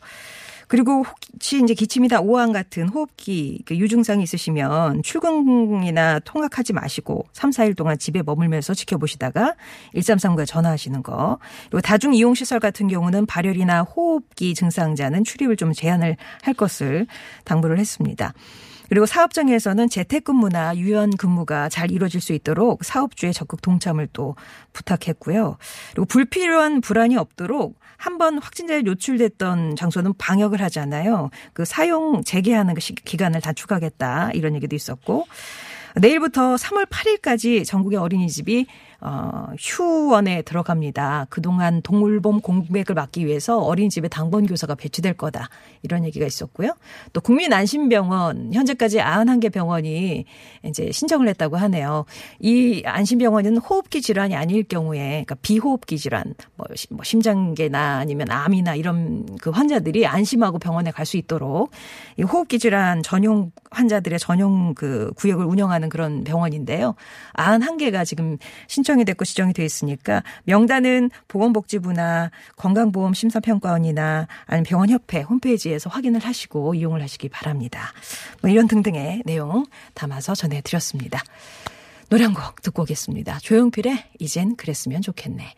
그리고 0.67 1.05
혹시 1.33 1.61
이제 1.61 1.73
기침이나 1.73 2.21
오한 2.21 2.51
같은 2.51 2.87
호흡기 2.87 3.61
그 3.65 3.75
유증상이 3.75 4.23
있으시면 4.23 5.03
출근이나 5.03 6.19
통학하지 6.19 6.73
마시고 6.73 7.25
3, 7.33 7.51
4일 7.51 7.75
동안 7.75 7.97
집에 7.97 8.21
머물면서 8.23 8.73
지켜보시다가 8.73 9.55
1339에 9.95 10.47
전화하시는 10.47 11.03
거. 11.03 11.39
그리고 11.69 11.81
다중 11.81 12.13
이용 12.13 12.33
시설 12.33 12.59
같은 12.59 12.87
경우는 12.87 13.25
발열이나 13.25 13.83
호흡기 13.83 14.53
증상자는 14.53 15.23
출입을 15.23 15.55
좀 15.55 15.73
제한을 15.73 16.17
할 16.41 16.53
것을 16.53 17.07
당부를 17.43 17.79
했습니다. 17.79 18.33
그리고 18.89 19.05
사업장에서는 19.05 19.89
재택근무나 19.89 20.75
유연 20.77 21.17
근무가 21.17 21.69
잘 21.69 21.91
이루어질 21.91 22.21
수 22.21 22.33
있도록 22.33 22.83
사업주의 22.83 23.33
적극 23.33 23.61
동참을 23.61 24.07
또 24.13 24.35
부탁했고요. 24.73 25.57
그리고 25.93 26.05
불필요한 26.05 26.81
불안이 26.81 27.17
없도록 27.17 27.79
한 27.97 28.17
번 28.17 28.37
확진자에 28.37 28.81
노출됐던 28.81 29.75
장소는 29.75 30.13
방역을 30.17 30.61
하잖아요. 30.63 31.31
그 31.53 31.65
사용 31.65 32.23
재개하는 32.23 32.73
그 32.75 32.79
기간을 32.79 33.41
단축하겠다 33.41 34.31
이런 34.33 34.55
얘기도 34.55 34.75
있었고 34.75 35.25
내일부터 35.97 36.55
3월 36.55 36.87
8일까지 36.87 37.65
전국의 37.65 37.97
어린이집이 37.97 38.67
어, 39.01 39.47
휴원에 39.57 40.41
들어갑니다. 40.41 41.27
그동안 41.29 41.81
동물봄 41.81 42.41
공백을 42.41 42.95
막기 42.95 43.25
위해서 43.25 43.59
어린이집에 43.59 44.09
당번 44.09 44.45
교사가 44.45 44.75
배치될 44.75 45.13
거다. 45.13 45.49
이런 45.81 46.03
얘기가 46.03 46.25
있었고요. 46.25 46.71
또 47.13 47.21
국민안심병원 47.21 48.53
현재까지 48.53 48.97
91개 48.97 49.51
병원이 49.51 50.25
이제 50.63 50.91
신청을 50.91 51.29
했다고 51.29 51.55
하네요. 51.57 52.05
이 52.39 52.83
안심병원은 52.85 53.57
호흡기 53.57 54.01
질환이 54.01 54.35
아닐 54.35 54.63
경우에 54.63 55.23
그러니까 55.25 55.35
비호흡기 55.35 55.97
질환 55.97 56.35
뭐, 56.55 56.67
뭐 56.89 57.03
심장계나 57.03 57.99
아니면 57.99 58.29
암이나 58.29 58.75
이런 58.75 59.25
그 59.39 59.49
환자들이 59.49 60.05
안심하고 60.05 60.59
병원에 60.59 60.91
갈 60.91 61.05
수 61.05 61.17
있도록 61.17 61.71
이 62.17 62.23
호흡기 62.23 62.59
질환 62.59 63.03
전용 63.03 63.51
환자들의 63.71 64.19
전용 64.19 64.73
그 64.73 65.11
구역을 65.15 65.45
운영하는 65.45 65.89
그런 65.89 66.23
병원인데요. 66.23 66.95
91개가 67.35 68.05
지금 68.05 68.37
신청 68.67 68.84
신청이 68.85 69.03
됐고 69.05 69.25
지정이 69.25 69.53
돼 69.53 69.65
있으니까 69.65 70.21
명단은 70.43 71.09
보건복지부나 71.27 72.29
건강보험 72.55 73.15
심사평가원이나 73.15 74.27
아니면 74.45 74.63
병원협회 74.63 75.21
홈페이지에서 75.21 75.89
확인을 75.89 76.19
하시고 76.19 76.75
이용을 76.75 77.01
하시기 77.01 77.29
바랍니다. 77.29 77.91
뭐 78.41 78.51
이런 78.51 78.67
등등의 78.67 79.23
내용 79.25 79.65
담아서 79.95 80.35
전해드렸습니다. 80.35 81.19
노래 82.09 82.23
한 82.25 82.35
곡 82.35 82.61
듣고 82.61 82.83
오겠습니다. 82.83 83.39
조용필의 83.39 84.03
이젠 84.19 84.55
그랬으면 84.55 85.01
좋겠네. 85.01 85.55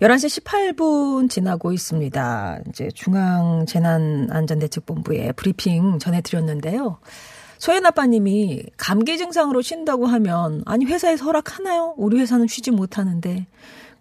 11시 0.00 0.42
18분 0.42 1.28
지나고 1.28 1.72
있습니다. 1.72 2.60
이제 2.68 2.88
중앙재난안전대책본부의 2.94 5.34
브리핑 5.34 5.98
전해드렸는데요. 5.98 7.00
소연 7.58 7.84
아빠님이 7.84 8.62
감기 8.78 9.18
증상으로 9.18 9.60
쉰다고 9.60 10.06
하면 10.06 10.62
아니 10.64 10.86
회사에서 10.86 11.26
허락하나요? 11.26 11.92
우리 11.98 12.18
회사는 12.18 12.46
쉬지 12.46 12.70
못하는데 12.70 13.46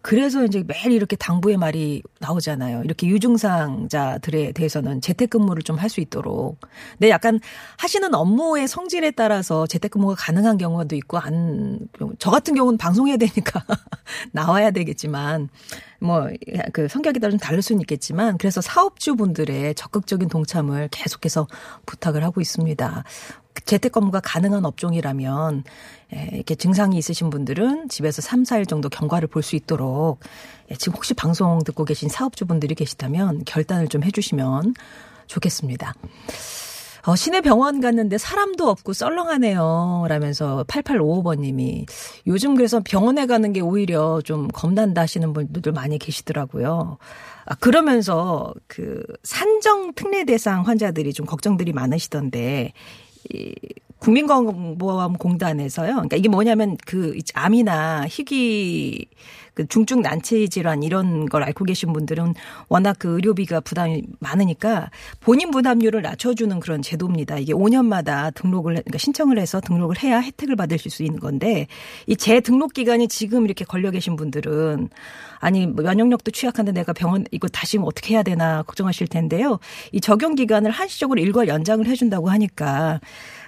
그래서 0.02 0.46
이제 0.46 0.64
매일 0.66 0.92
이렇게 0.94 1.16
당부의 1.16 1.58
말이 1.58 2.02
나오잖아요. 2.20 2.84
이렇게 2.86 3.08
유증상자들에 3.08 4.54
대해서는 4.54 5.02
재택근무를 5.02 5.64
좀 5.64 5.78
할 5.80 5.90
수 5.90 6.02
있도록. 6.02 6.60
근데 6.94 7.10
약간 7.10 7.40
하시는 7.78 8.14
업무의 8.14 8.68
성질에 8.68 9.12
따라서 9.12 9.66
재택근무가 9.68 10.16
가능한 10.18 10.58
경우도 10.58 10.96
있고 10.98 11.18
안 11.20 11.80
저 12.20 12.32
같은 12.32 12.56
경우는 12.56 12.78
방송해야 12.78 13.18
되니까 13.18 13.64
나와야 14.32 14.72
되겠지만 14.72 15.50
뭐 16.02 16.30
그 16.74 16.88
성격에 16.88 17.20
따라 17.20 17.32
좀 17.32 17.40
다를 17.40 17.62
수는 17.62 17.82
있겠지만 17.82 18.38
그래서 18.38 18.62
사업주분들의 18.62 19.76
적극적인 19.76 20.30
동참을 20.30 20.88
계속해서 20.92 21.48
부탁을 21.86 22.24
하고 22.24 22.42
있습니다. 22.42 23.04
재택근무가 23.66 24.20
가능한 24.22 24.66
업종이라면 24.66 25.64
예, 26.16 26.30
이렇게 26.34 26.56
증상이 26.56 26.98
있으신 26.98 27.30
분들은 27.30 27.90
집에서 27.90 28.22
3, 28.22 28.44
4일 28.44 28.68
정도 28.68 28.90
경과를 28.90 29.28
볼 29.28 29.44
수 29.44 29.56
있도록 29.56 30.20
예, 30.72 30.76
지금 30.76 30.94
혹시 30.96 31.14
방송 31.14 31.64
듣고 31.64 31.86
계신 31.86 32.10
사업주분들이 32.10 32.76
계시다면 32.76 33.44
결단을 33.46 33.88
좀 33.88 34.04
해주시면 34.04 34.74
좋겠습니다. 35.28 35.94
어, 37.06 37.16
시내 37.16 37.40
병원 37.42 37.80
갔는데 37.80 38.18
사람도 38.18 38.70
없고 38.70 38.94
썰렁하네요. 38.94 40.06
라면서 40.10 40.66
8855번님이 40.68 41.88
요즘 42.28 42.56
그래서 42.56 42.82
병원에 42.84 43.26
가는 43.26 43.54
게 43.54 43.62
오히려 43.62 44.22
좀 44.24 44.48
겁난다 44.50 45.02
하시는 45.02 45.32
분들도 45.32 45.72
많이 45.72 45.98
계시더라고요. 45.98 46.98
아, 47.46 47.56
그러면서 47.56 48.54
그 48.68 49.02
산정 49.24 49.94
특례 49.94 50.26
대상 50.26 50.68
환자들이 50.68 51.14
좀 51.14 51.26
걱정들이 51.26 51.72
많으시던데 51.72 52.74
이 53.34 53.56
국민건강보험공단에서요. 54.00 55.94
그러니까 55.94 56.18
이게 56.18 56.30
뭐냐면 56.30 56.78
그 56.86 57.18
암이나 57.34 58.06
희귀 58.08 59.08
그 59.60 59.68
중증 59.68 60.02
난치 60.02 60.48
질환 60.48 60.84
이런 60.84 61.26
걸 61.26 61.44
앓고 61.44 61.66
계신 61.66 61.92
분들은 61.92 62.34
워낙 62.70 62.96
그 62.98 63.16
의료비가 63.16 63.60
부담이 63.60 64.04
많으니까 64.20 64.90
본인 65.20 65.52
부담률을 65.52 66.02
낮춰주는 66.02 66.58
그런 66.62 66.82
제도입니다. 66.82 67.38
이게 67.40 67.52
5년마다 67.52 68.34
등록을 68.36 68.76
그러니까 68.76 68.98
신청을 68.98 69.38
해서 69.38 69.60
등록을 69.60 70.02
해야 70.02 70.22
혜택을 70.22 70.56
받으실 70.56 70.90
수 70.90 71.04
있는 71.04 71.20
건데 71.20 71.68
이 72.08 72.16
재등록 72.16 72.72
기간이 72.74 73.10
지금 73.10 73.44
이렇게 73.44 73.66
걸려 73.66 73.92
계신 73.92 74.16
분들은 74.16 74.88
아니 75.40 75.68
뭐 75.68 75.84
면역력도 75.84 76.32
취약한데 76.32 76.72
내가 76.72 76.94
병원 76.94 77.26
이거 77.32 77.50
다시 77.50 77.78
어떻게 77.80 78.14
해야 78.14 78.24
되나 78.24 78.64
걱정하실 78.64 79.08
텐데요. 79.08 79.60
이 79.92 80.00
적용 80.00 80.36
기간을 80.36 80.72
한시적으로 80.72 81.20
일괄 81.20 81.50
연장을 81.50 81.86
해준다고 81.86 82.30
하니까 82.30 83.02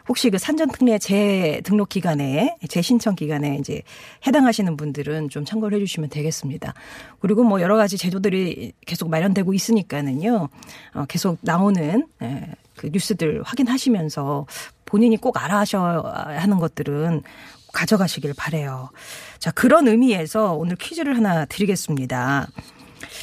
혹시 0.07 0.29
그 0.29 0.37
산전특례 0.37 0.97
재등록 0.99 1.89
기간에 1.89 2.55
재신청 2.67 3.15
기간에 3.15 3.57
이제 3.59 3.81
해당하시는 4.25 4.75
분들은 4.77 5.29
좀 5.29 5.45
참고를 5.45 5.77
해주시면 5.77 6.09
되겠습니다. 6.09 6.73
그리고 7.19 7.43
뭐 7.43 7.61
여러 7.61 7.77
가지 7.77 7.97
제도들이 7.97 8.73
계속 8.85 9.09
마련되고 9.09 9.53
있으니까는요. 9.53 10.49
어, 10.93 11.05
계속 11.07 11.37
나오는 11.41 12.07
예, 12.21 12.47
그 12.75 12.89
뉴스들 12.91 13.41
확인하시면서 13.43 14.45
본인이 14.85 15.17
꼭 15.17 15.41
알아셔야 15.41 16.01
하는 16.37 16.59
것들은 16.59 17.23
가져가시길 17.73 18.33
바래요. 18.35 18.89
자 19.39 19.51
그런 19.51 19.87
의미에서 19.87 20.53
오늘 20.53 20.75
퀴즈를 20.75 21.15
하나 21.15 21.45
드리겠습니다. 21.45 22.47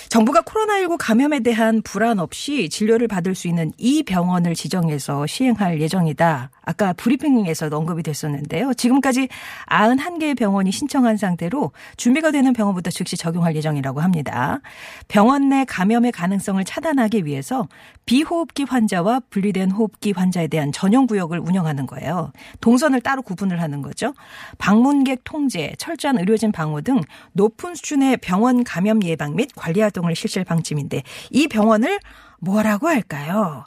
정부가 0.09 0.43
코로나19 0.43 0.97
감염에 0.99 1.41
대한 1.41 1.83
불안 1.83 2.19
없이 2.19 2.69
진료를 2.69 3.09
받을 3.09 3.35
수 3.35 3.49
있는 3.49 3.73
이 3.79 4.03
병원을 4.03 4.55
지정해서 4.55 5.27
시행할 5.27 5.81
예정이다. 5.81 6.51
아까 6.63 6.93
브리핑에서 6.93 7.69
언급이 7.73 8.03
됐었는데요. 8.03 8.75
지금까지 8.75 9.29
91개의 9.69 10.37
병원이 10.37 10.71
신청한 10.71 11.17
상태로 11.17 11.73
준비가 11.97 12.31
되는 12.31 12.53
병원부터 12.53 12.91
즉시 12.91 13.17
적용할 13.17 13.57
예정이라고 13.57 14.01
합니다. 14.01 14.61
병원 15.09 15.49
내 15.49 15.65
감염의 15.65 16.13
가능성을 16.13 16.63
차단하기 16.65 17.25
위해서 17.25 17.67
비호흡기 18.05 18.65
환자와 18.65 19.21
분리된 19.31 19.71
호흡기 19.71 20.13
환자에 20.13 20.49
대한 20.49 20.73
전용 20.73 21.07
구역을 21.07 21.39
운영하는 21.39 21.87
거예요. 21.87 22.33
동선을 22.61 23.01
따로 23.01 23.23
구분을 23.23 23.61
하는 23.61 23.83
거죠. 23.83 24.15
방문객 24.59 25.21
통제, 25.25 25.73
철저한 25.79 26.19
의료진 26.19 26.53
방호 26.53 26.81
등 26.83 27.01
높은 27.33 27.75
수준의 27.75 28.19
병원 28.19 28.65
감염 28.65 29.03
예방 29.05 29.37
및 29.37 29.51
관리 29.55 29.78
활동을 29.81 30.15
실시할 30.15 30.45
방침인데 30.45 31.03
이 31.31 31.49
병원을 31.49 31.99
뭐라고 32.39 32.89
할까요? 32.89 33.65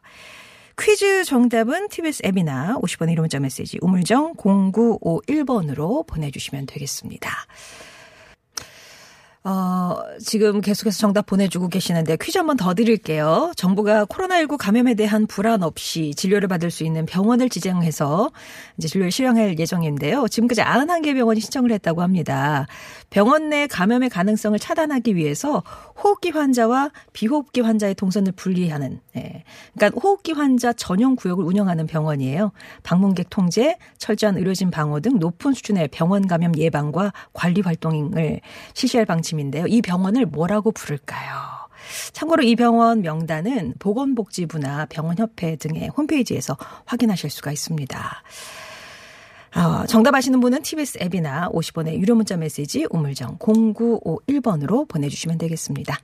퀴즈 0.79 1.25
정답은 1.25 1.89
TBS 1.89 2.23
앱이나 2.25 2.77
50번의 2.81 3.15
1호 3.15 3.21
문자 3.21 3.39
메시지 3.39 3.77
우물정 3.81 4.35
0951번으로 4.35 6.07
보내주시면 6.07 6.65
되겠습니다. 6.65 7.29
어, 9.43 9.97
지금 10.19 10.61
계속해서 10.61 10.99
정답 10.99 11.25
보내주고 11.25 11.67
계시는데 11.67 12.17
퀴즈 12.21 12.37
한번 12.37 12.57
더 12.57 12.75
드릴게요. 12.75 13.51
정부가 13.55 14.05
코로나19 14.05 14.57
감염에 14.57 14.93
대한 14.93 15.25
불안 15.25 15.63
없이 15.63 16.13
진료를 16.15 16.47
받을 16.47 16.69
수 16.69 16.83
있는 16.83 17.07
병원을 17.07 17.49
지정해서 17.49 18.29
이제 18.77 18.87
진료를 18.87 19.11
실행할 19.11 19.57
예정인데요. 19.57 20.27
지금까지 20.27 20.61
91개 20.61 21.15
병원이 21.15 21.39
신청을 21.39 21.71
했다고 21.71 22.03
합니다. 22.03 22.67
병원 23.09 23.49
내 23.49 23.65
감염의 23.65 24.09
가능성을 24.09 24.59
차단하기 24.59 25.15
위해서 25.15 25.63
호흡기 26.03 26.29
환자와 26.29 26.91
비호흡기 27.13 27.61
환자의 27.61 27.95
동선을 27.95 28.33
분리하는, 28.33 28.99
예. 29.17 29.43
그러니까 29.73 29.99
호흡기 30.01 30.31
환자 30.31 30.73
전용 30.73 31.15
구역을 31.15 31.43
운영하는 31.43 31.87
병원이에요. 31.87 32.51
방문객 32.83 33.29
통제, 33.29 33.77
철저한 33.97 34.37
의료진 34.37 34.71
방호 34.71 34.99
등 35.01 35.19
높은 35.19 35.53
수준의 35.53 35.89
병원 35.89 36.27
감염 36.27 36.55
예방과 36.57 37.13
관리 37.33 37.61
활동을 37.61 38.41
실시할 38.73 39.05
방침인데요. 39.05 39.67
이 39.67 39.81
병원을 39.81 40.25
뭐라고 40.25 40.71
부를까요? 40.71 41.61
참고로 42.13 42.43
이 42.43 42.55
병원 42.55 43.01
명단은 43.01 43.75
보건복지부나 43.79 44.85
병원협회 44.85 45.57
등의 45.57 45.89
홈페이지에서 45.89 46.55
확인하실 46.85 47.29
수가 47.29 47.51
있습니다. 47.51 48.23
어, 49.53 49.85
정답 49.85 50.15
아시는 50.15 50.39
분은 50.39 50.61
TBS 50.61 50.99
앱이나 51.01 51.49
50원의 51.49 51.99
유료 51.99 52.15
문자 52.15 52.37
메시지 52.37 52.85
우물정 52.89 53.37
0951번으로 53.37 54.87
보내주시면 54.87 55.37
되겠습니다. 55.37 55.99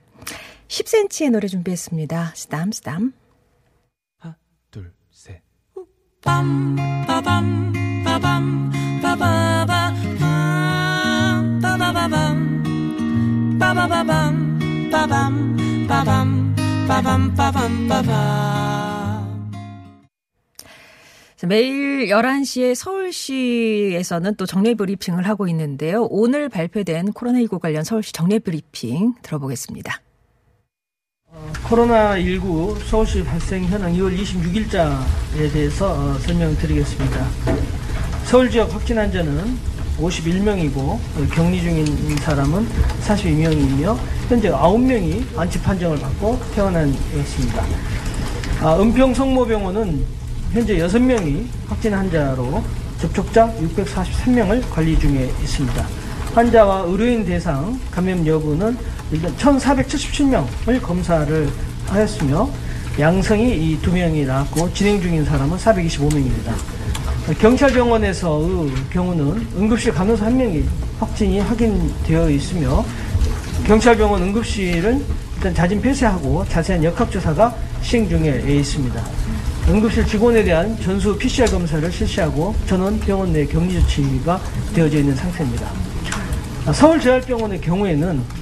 10cm의 0.68 1.30
노래 1.30 1.48
준비했습니다. 1.48 2.32
스담 2.34 2.70
스담. 2.72 3.12
하나, 4.18 4.36
둘, 4.70 4.92
셋. 5.10 5.42
빰 6.22 6.76
빠밤 7.06 7.72
빠밤 8.04 8.70
빠바바 9.02 9.94
빰 9.94 11.60
빠바바밤 11.62 13.58
빠바바밤 13.58 14.90
빠밤 14.90 15.86
빠밤 15.88 16.56
빠밤 16.86 17.34
빠밤 17.34 17.88
빠밤 17.88 19.58
자, 21.36 21.46
매일 21.46 22.08
11시에 22.08 22.74
서울시에서는 22.74 24.34
또 24.34 24.44
정례 24.44 24.74
브리핑을 24.74 25.24
하고 25.28 25.46
있는데요. 25.46 26.08
오늘 26.10 26.48
발표된 26.48 27.12
코로나19 27.12 27.60
관련 27.60 27.84
서울시 27.84 28.12
정례 28.12 28.40
브리핑 28.40 29.14
들어보겠습니다. 29.22 30.02
코로나19 31.68 32.82
서울시 32.86 33.22
발생 33.22 33.64
현황 33.64 33.92
2월 33.92 34.18
26일자에 34.18 35.52
대해서 35.52 35.92
어, 35.92 36.18
설명드리겠습니다. 36.20 37.26
서울 38.24 38.50
지역 38.50 38.72
확진 38.72 38.96
환자는 38.96 39.58
51명이고 39.98 40.98
격리 41.34 41.60
중인 41.60 42.16
사람은 42.16 42.66
42명이며 43.02 43.98
현재 44.28 44.50
9명이 44.50 45.36
안치 45.36 45.60
판정을 45.60 45.98
받고 45.98 46.40
퇴원한였습니다. 46.54 47.64
아, 48.62 48.80
은평 48.80 49.12
성모병원은 49.12 50.04
현재 50.52 50.76
6명이 50.78 51.46
확진 51.66 51.92
환자로 51.92 52.64
접촉자 53.00 53.52
643명을 53.60 54.62
관리 54.70 54.98
중에 54.98 55.30
있습니다. 55.42 55.86
환자와 56.34 56.82
의료인 56.86 57.24
대상 57.24 57.78
감염 57.90 58.26
여부는 58.26 58.76
일단 59.10 59.34
1,477명을 59.36 60.82
검사를 60.82 61.48
하였으며 61.86 62.48
양성이 62.98 63.56
이 63.56 63.78
두 63.80 63.92
명이 63.92 64.24
나왔고 64.24 64.72
진행 64.74 65.00
중인 65.00 65.24
사람은 65.24 65.56
425명입니다. 65.56 66.52
경찰병원에서의 67.40 68.70
경우는 68.90 69.46
응급실 69.56 69.92
간호사 69.92 70.26
한 70.26 70.36
명이 70.36 70.64
확진이 70.98 71.40
확인되어 71.40 72.30
있으며 72.30 72.84
경찰병원 73.66 74.22
응급실은 74.22 75.04
일단 75.36 75.54
자진 75.54 75.80
폐쇄하고 75.80 76.44
자세한 76.48 76.82
역학조사가 76.84 77.54
시행 77.82 78.08
중에 78.08 78.42
있습니다. 78.48 79.00
응급실 79.68 80.06
직원에 80.06 80.42
대한 80.42 80.76
전수 80.80 81.16
PCR 81.16 81.50
검사를 81.52 81.92
실시하고 81.92 82.54
전원 82.66 82.98
병원 82.98 83.32
내 83.32 83.44
격리 83.46 83.74
조치가 83.74 84.40
되어져 84.74 84.98
있는 84.98 85.14
상태입니다. 85.14 85.66
서울재활병원의 86.72 87.60
경우에는 87.60 88.37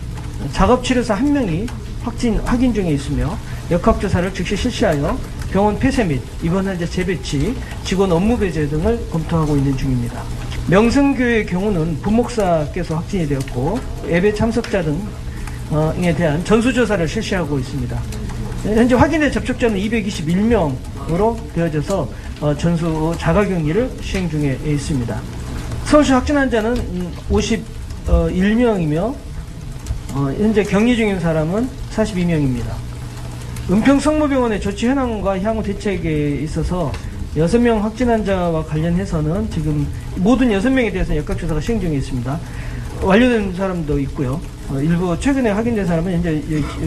작업치료사 0.52 1.14
한 1.14 1.32
명이 1.32 1.66
확진 2.02 2.38
확인 2.40 2.72
중에 2.72 2.90
있으며 2.90 3.36
역학조사를 3.70 4.32
즉시 4.32 4.56
실시하여 4.56 5.18
병원 5.50 5.78
폐쇄 5.78 6.04
및 6.04 6.20
입원 6.42 6.66
환자 6.66 6.86
재배치, 6.86 7.56
직원 7.84 8.12
업무 8.12 8.38
배제 8.38 8.68
등을 8.68 9.08
검토하고 9.10 9.56
있는 9.56 9.76
중입니다. 9.76 10.22
명성교회의 10.68 11.46
경우는 11.46 12.00
부목사께서 12.02 12.96
확진이 12.96 13.26
되었고 13.26 13.78
예배 14.08 14.34
참석자 14.34 14.82
등에 14.82 16.14
대한 16.14 16.44
전수조사를 16.44 17.06
실시하고 17.08 17.58
있습니다. 17.58 18.00
현재 18.64 18.94
확인된 18.96 19.30
접촉자는 19.30 19.78
221명으로 19.78 21.36
되어져서 21.54 22.08
어, 22.40 22.54
전수 22.56 23.14
자가격리를 23.18 23.90
시행 24.02 24.28
중에 24.28 24.58
있습니다. 24.64 25.20
서울시 25.84 26.12
확진 26.12 26.36
환자는 26.36 26.74
51명이며 27.30 29.25
어, 30.16 30.32
현재 30.38 30.64
격리 30.64 30.96
중인 30.96 31.20
사람은 31.20 31.68
42명입니다. 31.90 32.72
은평 33.70 34.00
성모병원의 34.00 34.62
조치 34.62 34.86
현황과 34.86 35.42
향후 35.42 35.62
대책에 35.62 36.36
있어서 36.42 36.90
6명 37.36 37.80
확진 37.80 38.08
환자와 38.08 38.64
관련해서는 38.64 39.50
지금 39.50 39.86
모든 40.16 40.48
6명에 40.48 40.90
대해서 40.90 41.14
역학조사가 41.14 41.60
시행 41.60 41.78
중에 41.78 41.96
있습니다. 41.96 42.40
완료된 43.02 43.54
사람도 43.54 43.98
있고요. 44.00 44.40
어, 44.70 44.80
일부 44.80 45.20
최근에 45.20 45.50
확인된 45.50 45.84
사람은 45.84 46.10
현재 46.10 46.42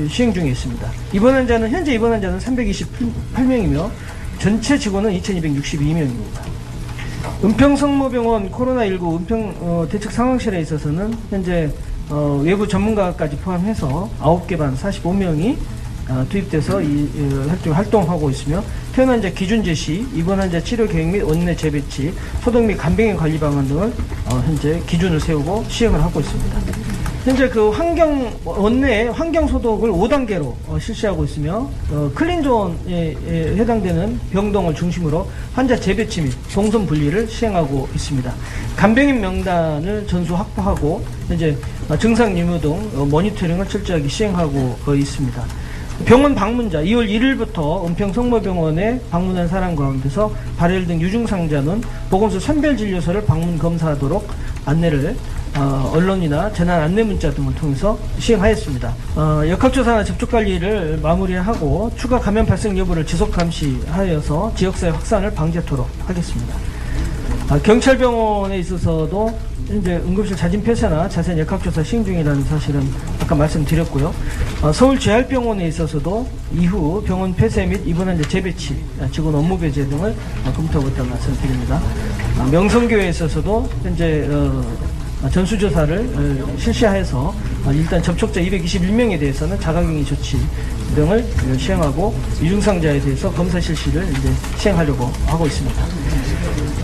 시행 0.09 0.33
중에 0.33 0.47
있습니다. 0.47 0.89
입원 1.13 1.35
환자는 1.35 1.69
현재 1.69 1.93
입원 1.93 2.13
환자는 2.13 2.39
328명이며 2.39 3.91
전체 4.39 4.75
직원은 4.75 5.11
2262명입니다. 5.21 6.49
은평 7.43 7.75
성모병원 7.75 8.49
코로나19 8.49 9.19
은평 9.19 9.55
어, 9.59 9.87
대책 9.87 10.11
상황실에 10.11 10.61
있어서는 10.61 11.13
현재 11.29 11.69
어, 12.09 12.41
외부 12.43 12.67
전문가까지 12.67 13.37
포함해서 13.37 14.09
9개 14.19 14.57
반 14.57 14.75
45명이 14.75 15.57
어, 16.09 16.25
투입돼서 16.27 16.81
이 16.81 17.07
어, 17.15 17.45
활동, 17.47 17.75
활동하고 17.75 18.29
있으며 18.31 18.63
퇴원 18.93 19.09
환자 19.09 19.29
기준 19.29 19.63
제시, 19.63 20.05
입원 20.13 20.39
환자 20.39 20.59
치료 20.59 20.87
계획 20.87 21.07
및 21.07 21.21
원내 21.21 21.55
재배치, 21.55 22.13
소독 22.43 22.65
및 22.65 22.75
간병인 22.75 23.15
관리 23.15 23.39
방안 23.39 23.67
등을 23.67 23.93
어, 24.25 24.35
현재 24.45 24.81
기준을 24.87 25.19
세우고 25.19 25.65
시행을 25.69 26.01
하고 26.01 26.19
있습니다. 26.19 26.88
현재 27.25 27.49
그 27.49 27.69
환경 27.69 28.31
원내 28.45 29.09
환경 29.09 29.45
소독을 29.45 29.91
5단계로 29.91 30.55
어, 30.67 30.77
실시하고 30.79 31.25
있으며 31.25 31.69
어, 31.91 32.09
클린존에 32.15 33.15
에 33.27 33.57
해당되는 33.57 34.19
병동을 34.31 34.73
중심으로 34.73 35.29
환자 35.53 35.75
재배치 35.77 36.21
및 36.21 36.33
동선 36.53 36.85
분리를 36.85 37.27
시행하고 37.27 37.89
있습니다. 37.93 38.33
간병인 38.77 39.19
명단을 39.19 40.07
전수 40.07 40.33
확보하고 40.33 41.03
현재 41.27 41.57
어, 41.89 41.97
증상 41.97 42.37
유무 42.37 42.61
등 42.61 42.71
어, 42.95 43.05
모니터링을 43.05 43.67
철저하게 43.67 44.07
시행하고 44.07 44.77
어, 44.87 44.95
있습니다. 44.95 45.43
병원 46.05 46.33
방문자 46.33 46.79
2월 46.83 47.09
1일부터 47.09 47.85
은평 47.85 48.13
성모병원에 48.13 49.01
방문한 49.11 49.49
사람 49.49 49.75
가운데서 49.75 50.33
발열 50.55 50.87
등 50.87 51.01
유증상자는 51.01 51.81
보건소 52.09 52.39
선별진료소를 52.39 53.25
방문 53.25 53.57
검사하도록 53.57 54.25
안내를 54.65 55.17
어, 55.59 55.91
언론이나 55.93 56.51
재난 56.53 56.81
안내 56.81 57.03
문자 57.03 57.29
등을 57.31 57.53
통해서 57.53 57.99
시행하였습니다. 58.17 58.95
어, 59.15 59.41
역학조사나 59.45 60.05
접촉 60.05 60.31
관리를 60.31 60.99
마무리하고 61.03 61.91
추가 61.97 62.17
감염 62.17 62.45
발생 62.45 62.77
여부를 62.77 63.05
지속 63.05 63.29
감시하여서 63.31 64.53
지역사회 64.55 64.91
확산을 64.91 65.33
방지하도록 65.33 65.85
하겠습니다. 66.07 66.55
아, 67.49 67.59
경찰병원에 67.59 68.59
있어서도 68.59 69.37
현재 69.67 69.97
응급실 69.97 70.35
자진 70.37 70.63
폐쇄나 70.63 71.09
자세한 71.09 71.39
역학조사 71.39 71.83
시행 71.83 72.05
중이라는 72.05 72.43
사실은 72.45 72.81
아까 73.19 73.35
말씀드렸고요. 73.35 74.13
어, 74.61 74.71
서울 74.71 74.97
재활병원에 74.97 75.67
있어서도 75.67 76.25
이후 76.53 77.03
병원 77.05 77.35
폐쇄 77.35 77.65
및 77.65 77.81
입원 77.85 78.07
환자 78.07 78.27
재배치, 78.29 78.81
아, 79.01 79.07
직원 79.11 79.35
업무 79.35 79.59
배제 79.59 79.85
등을 79.87 80.15
어, 80.45 80.53
검토하고 80.53 80.89
있다는 80.89 81.09
말씀드립니다. 81.11 81.81
아, 82.37 82.47
명성교회에 82.49 83.09
있어서도 83.09 83.69
현재 83.83 84.25
어, 84.29 84.63
전수조사를 85.27 86.09
어, 86.15 86.57
실시하여서 86.57 87.35
어, 87.65 87.71
일단 87.73 88.01
접촉자 88.01 88.39
221명에 88.41 89.19
대해서는 89.19 89.59
자가격리 89.59 90.05
조치 90.05 90.37
등을 90.95 91.19
어, 91.19 91.57
시행하고 91.57 92.15
유증상자에 92.41 93.01
대해서 93.01 93.29
검사 93.33 93.59
실시를 93.59 94.07
이제 94.11 94.31
시행하려고 94.57 95.11
하고 95.25 95.45
있습니다. 95.45 95.83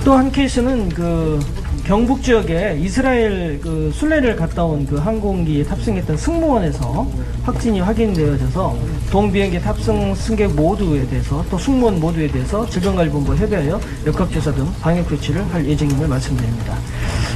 또 0.03 0.13
한 0.15 0.31
케이스는 0.31 0.89
그 0.89 1.39
경북 1.85 2.21
지역에 2.23 2.77
이스라엘 2.79 3.59
그 3.61 3.91
순례를 3.93 4.35
갔다 4.35 4.63
온 4.63 4.85
그 4.85 4.97
항공기에 4.97 5.63
탑승했던 5.63 6.17
승무원에서 6.17 7.07
확진이 7.43 7.79
확인되어져서 7.79 8.77
동비행기 9.11 9.61
탑승 9.61 10.13
승객 10.13 10.53
모두에 10.55 11.07
대해서 11.07 11.43
또 11.49 11.57
승무원 11.57 11.99
모두에 11.99 12.27
대해서 12.27 12.67
질병관리본부 12.69 13.35
협의하여 13.35 13.79
역학조사 14.05 14.51
등 14.53 14.67
방역 14.81 15.07
조치를 15.09 15.43
할 15.53 15.65
예정임을 15.65 16.07
말씀드립니다. 16.07 16.75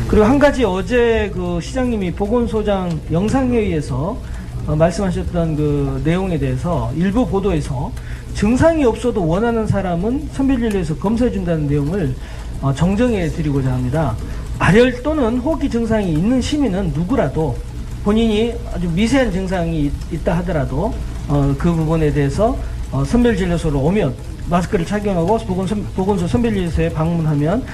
그리고 0.09 0.25
한 0.25 0.39
가지 0.39 0.63
어제 0.65 1.31
그 1.33 1.59
시장님이 1.61 2.11
보건소장 2.11 2.99
영상회의에서 3.11 4.17
어, 4.67 4.75
말씀하셨던 4.75 5.55
그 5.55 6.01
내용에 6.03 6.37
대해서 6.39 6.91
일부 6.95 7.27
보도에서 7.27 7.91
증상이 8.33 8.83
없어도 8.85 9.25
원하는 9.27 9.67
사람은 9.67 10.29
선별진료에서 10.33 10.95
검사해 10.97 11.31
준다는 11.31 11.67
내용을 11.67 12.15
어, 12.61 12.73
정정해 12.73 13.27
드리고자 13.29 13.71
합니다. 13.71 14.15
발열 14.57 15.01
또는 15.03 15.37
호흡기 15.37 15.69
증상이 15.69 16.11
있는 16.11 16.41
시민은 16.41 16.91
누구라도 16.93 17.55
본인이 18.03 18.53
아주 18.73 18.89
미세한 18.89 19.31
증상이 19.31 19.85
있- 19.85 20.13
있다 20.13 20.37
하더라도 20.39 20.93
어, 21.27 21.53
그 21.57 21.71
부분에 21.71 22.11
대해서 22.11 22.57
어, 22.91 23.03
선별진료소로 23.05 23.79
오면 23.79 24.15
마스크를 24.49 24.85
착용하고 24.85 25.37
보건소, 25.37 25.75
보건소 25.95 26.27
선별진료소에 26.27 26.89
방문하면 26.89 27.59
어, 27.61 27.65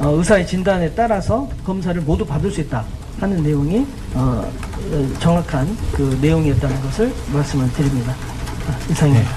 의사의 0.00 0.46
진단에 0.46 0.90
따라서 0.90 1.48
검사를 1.64 2.00
모두 2.02 2.24
받을 2.24 2.50
수 2.50 2.60
있다 2.60 2.84
하는 3.20 3.42
내용이 3.42 3.86
어, 4.14 4.50
어, 4.92 5.18
정확한 5.18 5.76
그 5.92 6.18
내용이었다는 6.20 6.80
것을 6.82 7.12
말씀을 7.32 7.72
드립니다. 7.72 8.14
아, 8.68 8.90
이상입니다. 8.90 9.30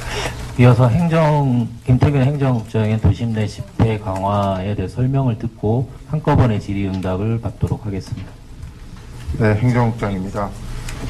이어서 0.59 0.87
행정 0.87 1.67
김태균 1.85 2.23
행정국장의 2.23 2.99
도심 2.99 3.33
내 3.33 3.45
집회 3.45 3.99
강화에 3.99 4.73
대해 4.75 4.87
설명을 4.87 5.37
듣고 5.37 5.89
한꺼번에 6.07 6.59
질의응답을 6.59 7.41
받도록 7.41 7.85
하겠습니다. 7.85 8.27
네, 9.37 9.53
행정국장입니다. 9.53 10.49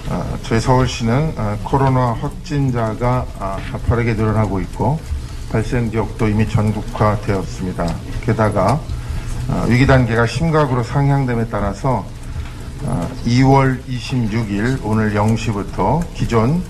아, 0.10 0.38
저희 0.44 0.60
서울시는 0.60 1.34
아, 1.38 1.58
코로나 1.64 2.14
확진자가 2.14 3.26
아, 3.40 3.58
가파르게 3.72 4.16
늘어나고 4.16 4.60
있고 4.62 5.00
발생 5.50 5.90
지역도 5.90 6.28
이미 6.28 6.48
전국화되었습니다. 6.50 7.96
게다가 8.26 8.74
아, 8.74 8.80
위기 9.68 9.88
단계가 9.88 10.26
심각으로 10.26 10.84
상향됨에 10.84 11.48
따라서 11.50 12.06
아, 12.86 13.08
2월 13.26 13.82
26일 13.88 14.80
오늘 14.84 15.14
0시부터 15.14 16.04
기존 16.14 16.62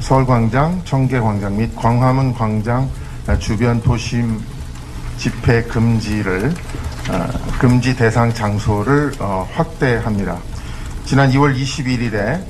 서울광장, 0.00 0.82
청계광장 0.84 1.56
및 1.56 1.74
광화문 1.74 2.34
광장 2.34 2.88
아, 3.26 3.38
주변 3.38 3.80
도심 3.82 4.40
집회 5.18 5.62
금지를 5.64 6.52
어, 7.10 7.28
금지 7.58 7.96
대상 7.96 8.32
장소를 8.32 9.12
어, 9.18 9.48
확대합니다. 9.52 10.38
지난 11.04 11.30
2월 11.32 11.56
21일에 11.56 12.42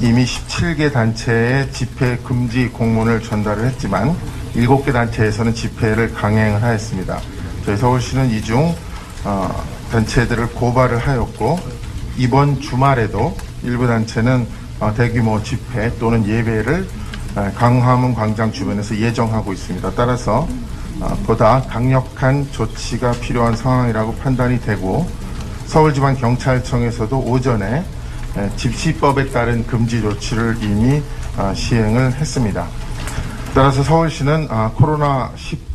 이미 0.00 0.24
17개 0.24 0.92
단체에 0.92 1.70
집회 1.70 2.16
금지 2.18 2.68
공문을 2.68 3.22
전달을 3.22 3.66
했지만 3.66 4.16
7개 4.54 4.92
단체에서는 4.92 5.54
집회를 5.54 6.12
강행을 6.14 6.62
하였습니다. 6.62 7.20
저희 7.64 7.76
서울시는 7.78 8.30
이중 8.30 8.74
어, 9.24 9.64
단체들을 9.90 10.48
고발을 10.50 10.98
하였고 10.98 11.58
이번 12.18 12.60
주말에도 12.60 13.34
일부 13.62 13.86
단체는 13.86 14.46
어, 14.80 14.92
대규모 14.94 15.42
집회 15.42 15.96
또는 15.98 16.26
예배를 16.26 16.86
어, 17.36 17.52
강화문 17.56 18.14
광장 18.14 18.52
주변에서 18.52 18.96
예정하고 18.96 19.52
있습니다. 19.54 19.92
따라서 19.96 20.46
어, 21.00 21.18
보다 21.26 21.62
강력한 21.62 22.46
조치가 22.52 23.12
필요한 23.12 23.56
상황이라고 23.56 24.14
판단이 24.16 24.60
되고 24.60 25.08
서울지방경찰청에서도 25.66 27.18
오전에 27.18 27.84
에, 28.36 28.50
집시법에 28.56 29.30
따른 29.30 29.66
금지 29.66 30.02
조치를 30.02 30.58
이미 30.62 31.02
어, 31.38 31.52
시행을 31.54 32.12
했습니다. 32.12 32.66
따라서 33.54 33.82
서울시는 33.82 34.48
아, 34.50 34.72
코로나19 34.76 35.73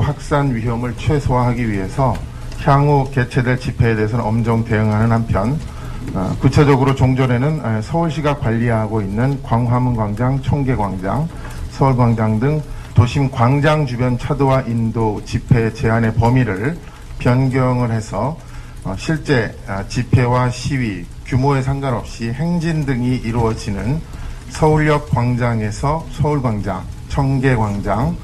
확산 0.00 0.54
위험을 0.54 0.94
최소화하기 0.96 1.70
위해서 1.70 2.14
향후 2.62 3.10
개최될 3.10 3.58
집회에 3.58 3.94
대해서는 3.94 4.24
엄정 4.24 4.64
대응하는 4.64 5.12
한편 5.12 5.58
어, 6.14 6.36
구체적으로 6.40 6.94
종전에는 6.94 7.62
에, 7.64 7.82
서울시가 7.82 8.38
관리하고 8.38 9.00
있는 9.00 9.42
광화문 9.42 9.96
광장, 9.96 10.40
청계광장, 10.42 11.28
서울광장 11.70 12.40
등 12.40 12.62
도심 12.94 13.30
광장 13.30 13.86
주변 13.86 14.18
차도와 14.18 14.62
인도 14.62 15.22
집회 15.24 15.72
제한의 15.72 16.14
범위를 16.14 16.78
변경을 17.18 17.90
해서 17.90 18.38
어, 18.84 18.94
실제 18.96 19.54
아, 19.66 19.84
집회와 19.86 20.50
시위 20.50 21.04
규모에 21.26 21.60
상관없이 21.60 22.32
행진 22.32 22.86
등이 22.86 23.16
이루어지는 23.16 24.00
서울역 24.50 25.10
광장에서 25.10 26.06
서울광장, 26.12 26.84
청계광장, 27.08 28.16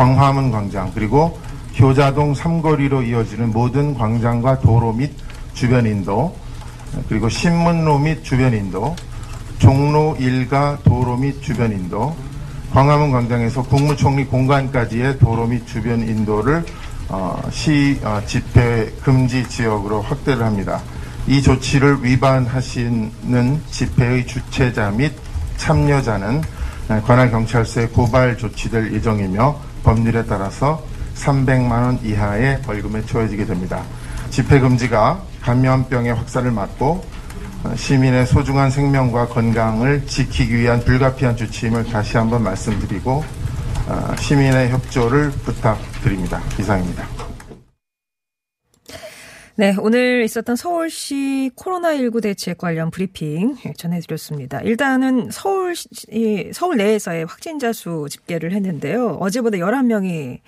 광화문 0.00 0.50
광장 0.50 0.90
그리고 0.94 1.38
교자동 1.74 2.32
삼거리로 2.32 3.02
이어지는 3.02 3.50
모든 3.50 3.92
광장과 3.92 4.60
도로 4.60 4.94
및 4.94 5.12
주변 5.52 5.84
인도, 5.84 6.34
그리고 7.10 7.28
신문로 7.28 7.98
및 7.98 8.24
주변 8.24 8.54
인도, 8.54 8.96
종로 9.58 10.16
일가 10.18 10.78
도로 10.84 11.18
및 11.18 11.42
주변 11.42 11.70
인도, 11.70 12.16
광화문 12.72 13.10
광장에서 13.10 13.62
국무총리 13.64 14.24
공간까지의 14.24 15.18
도로 15.18 15.46
및 15.46 15.66
주변 15.66 16.00
인도를 16.00 16.64
어, 17.10 17.38
시 17.50 18.00
어, 18.02 18.22
집회 18.24 18.90
금지 19.02 19.46
지역으로 19.46 20.00
확대를 20.00 20.42
합니다. 20.42 20.80
이 21.26 21.42
조치를 21.42 22.02
위반하시는 22.02 23.60
집회의 23.70 24.26
주최자 24.26 24.92
및 24.92 25.12
참여자는 25.58 26.40
관할 27.04 27.30
경찰서에 27.30 27.88
고발 27.88 28.38
조치될 28.38 28.94
예정이며 28.94 29.69
법률에 29.82 30.24
따라서 30.26 30.82
300만 31.16 31.70
원 31.70 31.98
이하의 32.02 32.62
벌금에 32.62 33.04
처해지게 33.04 33.46
됩니다. 33.46 33.82
집회 34.30 34.60
금지가 34.60 35.22
감염병의 35.42 36.14
확산을 36.14 36.50
막고 36.52 37.04
어, 37.62 37.74
시민의 37.76 38.26
소중한 38.26 38.70
생명과 38.70 39.28
건강을 39.28 40.06
지키기 40.06 40.56
위한 40.56 40.80
불가피한 40.80 41.36
조치임을 41.36 41.84
다시 41.84 42.16
한번 42.16 42.42
말씀드리고 42.42 43.22
어, 43.86 44.14
시민의 44.18 44.70
협조를 44.70 45.30
부탁드립니다. 45.44 46.40
이상입니다. 46.58 47.29
네, 49.60 49.76
오늘 49.78 50.22
있었던 50.24 50.56
서울시 50.56 51.50
코로나19 51.54 52.22
대책 52.22 52.56
관련 52.56 52.90
브리핑 52.90 53.58
전해드렸습니다. 53.76 54.62
일단은 54.62 55.28
서울, 55.30 55.74
서울 56.54 56.78
내에서의 56.78 57.26
확진자 57.26 57.70
수 57.74 58.06
집계를 58.08 58.52
했는데요. 58.52 59.18
어제보다 59.20 59.58
11명이 59.58 60.38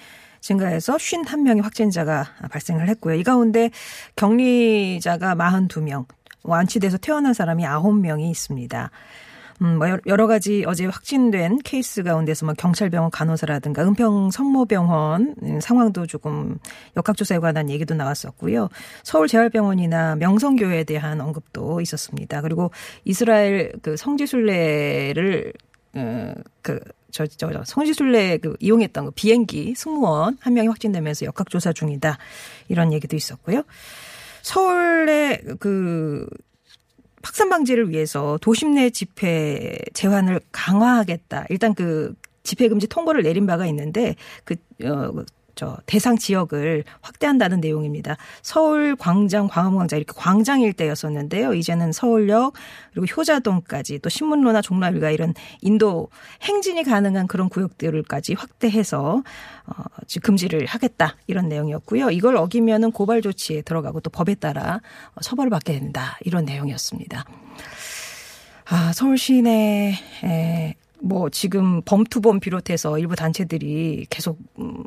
증가해서 0.40 0.96
51명의 0.96 1.60
확진자가 1.60 2.24
발생을 2.50 2.88
했고요. 2.88 3.16
이 3.16 3.22
가운데 3.22 3.70
격리자가 4.16 5.34
42명, 5.34 6.06
완치돼서 6.42 6.96
태어난 6.96 7.34
사람이 7.34 7.64
9명이 7.64 8.30
있습니다. 8.30 8.90
음, 9.62 9.78
뭐 9.78 9.86
여러 10.06 10.26
가지 10.26 10.64
어제 10.66 10.86
확진된 10.86 11.58
케이스 11.58 12.02
가운데서 12.02 12.46
뭐 12.46 12.54
경찰병원 12.58 13.10
간호사라든가 13.12 13.82
은평 13.82 14.32
성모병원 14.32 15.36
음, 15.40 15.60
상황도 15.60 16.06
조금 16.06 16.58
역학조사에 16.96 17.38
관한 17.38 17.70
얘기도 17.70 17.94
나왔었고요. 17.94 18.68
서울재활병원이나 19.04 20.16
명성교회에 20.16 20.84
대한 20.84 21.20
언급도 21.20 21.80
있었습니다. 21.80 22.42
그리고 22.42 22.72
이스라엘 23.04 23.72
그 23.82 23.96
성지순례를 23.96 25.52
어, 25.94 26.34
그, 26.62 26.80
저, 27.12 27.26
저, 27.26 27.52
저, 27.52 27.62
성지순례 27.64 28.38
그 28.38 28.56
이용했던 28.58 29.04
그 29.06 29.10
비행기 29.12 29.74
승무원 29.76 30.38
한 30.40 30.54
명이 30.54 30.68
확진되면서 30.68 31.26
역학조사 31.26 31.72
중이다. 31.72 32.18
이런 32.68 32.92
얘기도 32.92 33.14
있었고요. 33.14 33.62
서울의 34.40 35.42
그 35.60 36.26
확산 37.22 37.48
방지를 37.48 37.90
위해서 37.90 38.38
도심 38.40 38.74
내 38.74 38.90
집회 38.90 39.78
제한을 39.94 40.40
강화하겠다. 40.52 41.46
일단 41.50 41.74
그 41.74 42.14
집회 42.42 42.68
금지 42.68 42.86
통보를 42.86 43.22
내린 43.22 43.46
바가 43.46 43.66
있는데 43.66 44.16
그 44.44 44.56
어, 44.84 45.24
저 45.54 45.76
대상 45.86 46.16
지역을 46.16 46.84
확대한다는 47.00 47.60
내용입니다. 47.60 48.16
서울 48.42 48.96
광장, 48.96 49.48
광화문 49.48 49.78
광장 49.78 49.98
이렇게 49.98 50.12
광장 50.16 50.60
일대였었는데요. 50.60 51.54
이제는 51.54 51.92
서울역 51.92 52.54
그리고 52.92 53.06
효자동까지 53.06 53.98
또 54.00 54.08
신문로나 54.08 54.62
종로 54.62 54.86
일가 54.86 55.10
이런 55.10 55.34
인도 55.60 56.08
행진이 56.42 56.84
가능한 56.84 57.26
그런 57.26 57.48
구역들까지 57.48 58.34
확대해서 58.34 59.22
어 59.66 59.82
금지를 60.22 60.66
하겠다 60.66 61.16
이런 61.26 61.48
내용이었고요. 61.48 62.10
이걸 62.10 62.36
어기면은 62.36 62.90
고발 62.90 63.22
조치에 63.22 63.62
들어가고 63.62 64.00
또 64.00 64.10
법에 64.10 64.34
따라 64.34 64.80
처벌을 65.22 65.50
받게 65.50 65.78
된다 65.78 66.18
이런 66.22 66.44
내용이었습니다. 66.44 67.24
아 68.66 68.92
서울 68.94 69.18
시내 69.18 69.98
뭐 71.00 71.28
지금 71.30 71.82
범투범 71.82 72.40
비롯해서 72.40 72.98
일부 72.98 73.16
단체들이 73.16 74.06
계속 74.08 74.38
음, 74.58 74.84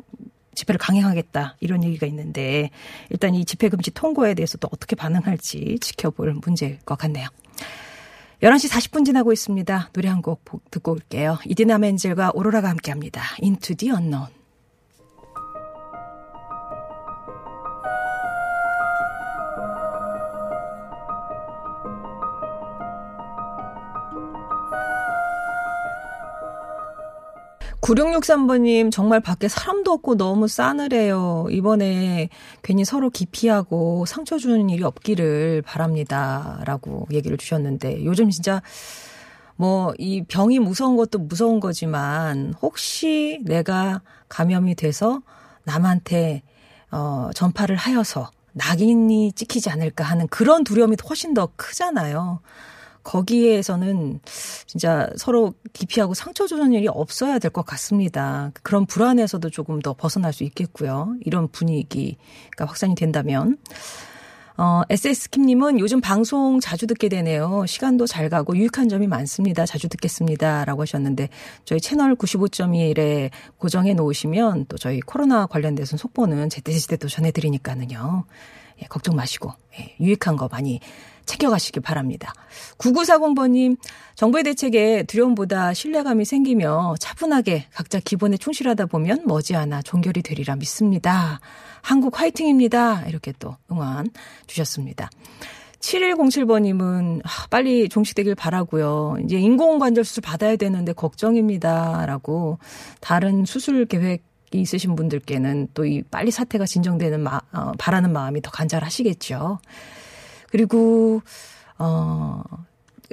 집회를 0.56 0.78
강행하겠다 0.78 1.56
이런 1.60 1.84
얘기가 1.84 2.06
있는데 2.06 2.70
일단 3.10 3.34
이 3.34 3.44
집회 3.44 3.68
금지 3.68 3.90
통고에 3.92 4.34
대해서 4.34 4.58
또 4.58 4.68
어떻게 4.72 4.96
반응할지 4.96 5.78
지켜볼 5.80 6.34
문제일 6.44 6.78
것 6.80 6.98
같네요. 6.98 7.28
11시 8.42 8.68
40분 8.70 9.04
지나고 9.06 9.32
있습니다. 9.32 9.90
노래 9.92 10.08
한 10.08 10.20
곡 10.20 10.42
듣고 10.70 10.92
올게요. 10.92 11.38
이디나 11.46 11.78
멘젤과 11.78 12.32
오로라가 12.34 12.68
함께합니다. 12.68 13.22
Into 13.42 13.76
the 13.76 13.92
Unknown. 13.94 14.35
구룡육삼번님 27.86 28.90
정말 28.90 29.20
밖에 29.20 29.46
사람도 29.46 29.92
없고 29.92 30.16
너무 30.16 30.48
싸늘해요. 30.48 31.46
이번에 31.52 32.30
괜히 32.62 32.84
서로 32.84 33.10
기피하고 33.10 34.06
상처 34.06 34.38
주는 34.38 34.68
일이 34.68 34.82
없기를 34.82 35.62
바랍니다. 35.62 36.60
라고 36.64 37.06
얘기를 37.12 37.38
주셨는데 37.38 38.04
요즘 38.04 38.28
진짜 38.30 38.60
뭐 39.54 39.94
이 39.98 40.24
병이 40.26 40.58
무서운 40.58 40.96
것도 40.96 41.20
무서운 41.20 41.60
거지만 41.60 42.54
혹시 42.60 43.38
내가 43.44 44.02
감염이 44.28 44.74
돼서 44.74 45.22
남한테 45.62 46.42
어 46.90 47.30
전파를 47.36 47.76
하여서 47.76 48.32
낙인이 48.54 49.30
찍히지 49.34 49.70
않을까 49.70 50.02
하는 50.02 50.26
그런 50.26 50.64
두려움이 50.64 50.96
훨씬 51.08 51.34
더 51.34 51.50
크잖아요. 51.54 52.40
거기에서는 53.06 54.20
진짜 54.66 55.08
서로 55.16 55.54
기피하고 55.72 56.14
상처 56.14 56.46
주는 56.46 56.72
일이 56.72 56.88
없어야 56.88 57.38
될 57.38 57.46
것 57.50 57.64
같습니다. 57.64 58.50
그런 58.62 58.84
불안에서도 58.86 59.48
조금 59.50 59.80
더 59.80 59.94
벗어날 59.94 60.32
수 60.32 60.42
있겠고요. 60.44 61.14
이런 61.24 61.48
분위기가 61.48 62.64
확산이 62.66 62.94
된다면. 62.96 63.56
어, 64.58 64.82
SS킴님은 64.90 65.78
요즘 65.78 66.00
방송 66.00 66.60
자주 66.60 66.86
듣게 66.86 67.08
되네요. 67.08 67.64
시간도 67.66 68.06
잘 68.06 68.28
가고 68.28 68.56
유익한 68.56 68.88
점이 68.88 69.06
많습니다. 69.06 69.66
자주 69.66 69.88
듣겠습니다. 69.88 70.64
라고 70.64 70.82
하셨는데, 70.82 71.28
저희 71.64 71.80
채널 71.80 72.16
95.1에 72.16 73.30
고정해 73.58 73.94
놓으시면 73.94 74.66
또 74.68 74.76
저희 74.78 75.00
코로나 75.00 75.46
관련돼서 75.46 75.96
속보는 75.96 76.48
제때제때 76.48 76.96
또 76.96 77.06
전해드리니까는요. 77.06 78.24
예, 78.82 78.86
걱정 78.86 79.14
마시고, 79.14 79.52
예, 79.78 79.94
유익한 80.00 80.36
거 80.36 80.48
많이 80.50 80.80
챙겨가시기 81.26 81.80
바랍니다. 81.80 82.32
9940번님, 82.78 83.76
정부의 84.14 84.44
대책에 84.44 85.02
두려움보다 85.02 85.74
신뢰감이 85.74 86.24
생기며 86.24 86.94
차분하게 86.98 87.66
각자 87.74 88.00
기본에 88.00 88.36
충실하다 88.36 88.86
보면 88.86 89.22
머지않아 89.26 89.82
종결이 89.82 90.22
되리라 90.22 90.56
믿습니다. 90.56 91.40
한국 91.82 92.18
화이팅입니다. 92.20 93.06
이렇게 93.08 93.32
또 93.38 93.56
응원 93.70 94.08
주셨습니다. 94.46 95.10
7107번님은 95.80 97.20
아, 97.24 97.46
빨리 97.50 97.88
종식되길 97.88 98.34
바라고요. 98.34 99.16
이제 99.24 99.38
인공관절 99.38 100.04
수술 100.04 100.22
받아야 100.22 100.56
되는데 100.56 100.92
걱정입니다. 100.92 102.06
라고 102.06 102.58
다른 103.00 103.44
수술 103.44 103.84
계획 103.86 104.24
이 104.52 104.60
있으신 104.60 104.94
분들께는 104.94 105.68
또 105.74 105.84
이 105.84 106.02
빨리 106.02 106.30
사태가 106.30 106.66
진정되는 106.66 107.20
마, 107.20 107.40
어, 107.52 107.72
바라는 107.78 108.12
마음이 108.12 108.40
더 108.42 108.50
간절하시겠죠. 108.52 109.58
그리고 110.50 111.22
어 111.78 112.42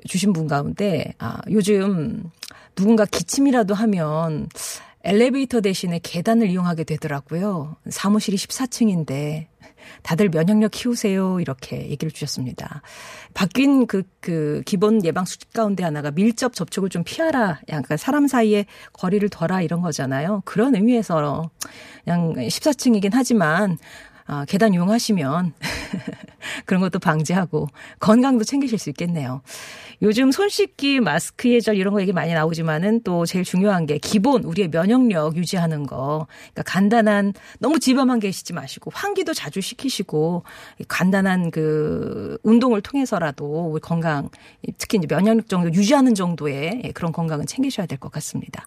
주신 0.08 0.34
분 0.34 0.48
가운데 0.48 1.13
아 1.19 1.39
요즘 1.50 2.30
누군가 2.76 3.06
기침이라도 3.06 3.74
하면 3.74 4.48
엘리베이터 5.04 5.62
대신에 5.62 6.00
계단을 6.02 6.50
이용하게 6.50 6.86
되더라고요. 6.86 7.76
사무실이 7.89 8.38
14층인데 8.38 9.48
다들 10.02 10.30
면역력 10.30 10.72
키우세요. 10.72 11.39
이렇게 11.39 11.89
얘기를 11.89 12.12
주셨습니다. 12.12 12.82
바뀐 13.34 13.86
그, 13.86 14.04
그, 14.22 14.62
기본 14.65 15.04
예방 15.06 15.26
수칙 15.26 15.52
가운데 15.52 15.84
하나가 15.84 16.12
밀접 16.12 16.54
접촉을 16.54 16.89
좀 16.89 17.04
피하라. 17.04 17.60
약간 17.69 17.98
사람 17.98 18.28
사이에 18.28 18.65
거리를 18.93 19.28
둬라 19.30 19.62
이런 19.62 19.82
거잖아요. 19.82 20.41
그런 20.46 20.76
의미에서 20.76 21.50
그냥 22.04 22.34
14층이긴 22.34 23.12
하지만 23.13 23.78
아, 24.26 24.46
계단 24.46 24.74
이용하시면 24.74 25.54
그런 26.65 26.82
것도 26.82 26.99
방지하고 26.99 27.67
건강도 27.99 28.43
챙기실 28.43 28.77
수 28.77 28.89
있겠네요. 28.89 29.41
요즘 30.01 30.32
손 30.32 30.49
씻기, 30.49 30.99
마스크 30.99 31.49
예절 31.49 31.77
이런 31.77 31.93
거 31.93 32.01
얘기 32.01 32.12
많이 32.12 32.34
나오지만은 32.34 33.03
또 33.03 33.25
제일 33.25 33.45
중요한 33.45 33.86
게 33.86 33.97
기본 33.97 34.43
우리의 34.43 34.69
면역력 34.69 35.38
유지하는 35.38 35.86
거. 35.86 36.27
그러니까 36.53 36.63
간단한 36.63 37.34
너무 37.60 37.79
집에만 37.79 38.19
계시지 38.19 38.53
마시고 38.53 38.91
환기도 38.93 39.34
자주 39.34 39.62
시키시고 39.62 40.43
간단한 40.88 41.51
그 41.51 42.38
운동을 42.43 42.82
통해서라도 42.82 43.69
우리 43.71 43.79
건강 43.79 44.29
특히 44.77 44.97
이제 44.97 45.08
면역력 45.08 45.47
정도 45.47 45.71
유지하는 45.73 46.15
정도의 46.15 46.91
그런 46.93 47.12
건강은 47.12 47.45
챙기셔야 47.45 47.86
될 47.86 47.97
것 48.03 48.12
같습니다. 48.12 48.65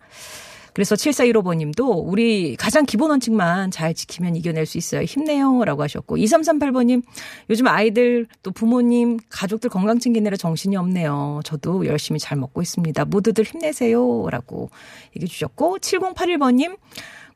그래서 0.77 0.95
7415번님도 0.95 2.03
우리 2.05 2.55
가장 2.55 2.85
기본 2.85 3.09
원칙만 3.09 3.71
잘 3.71 3.95
지키면 3.95 4.37
이겨낼 4.37 4.67
수 4.67 4.77
있어요. 4.77 5.05
힘내요. 5.05 5.65
라고 5.65 5.83
하셨고 5.83 6.19
2338번님 6.19 7.03
요즘 7.49 7.67
아이들 7.67 8.27
또 8.43 8.51
부모님 8.51 9.19
가족들 9.31 9.71
건강 9.71 9.99
챙기느라 9.99 10.37
정신이 10.37 10.77
없네요. 10.77 11.41
저도 11.45 11.87
열심히 11.87 12.21
잘 12.21 12.37
먹고 12.37 12.61
있습니다. 12.61 13.07
모두들 13.07 13.45
힘내세요. 13.45 14.29
라고 14.29 14.69
얘기해 15.17 15.27
주셨고 15.27 15.79
7081번님 15.79 16.77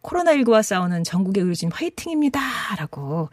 코로나19와 0.03 0.62
싸우는 0.62 1.05
전국의 1.05 1.42
의료진 1.42 1.72
화이팅입니다. 1.72 2.42
라고 2.79 3.31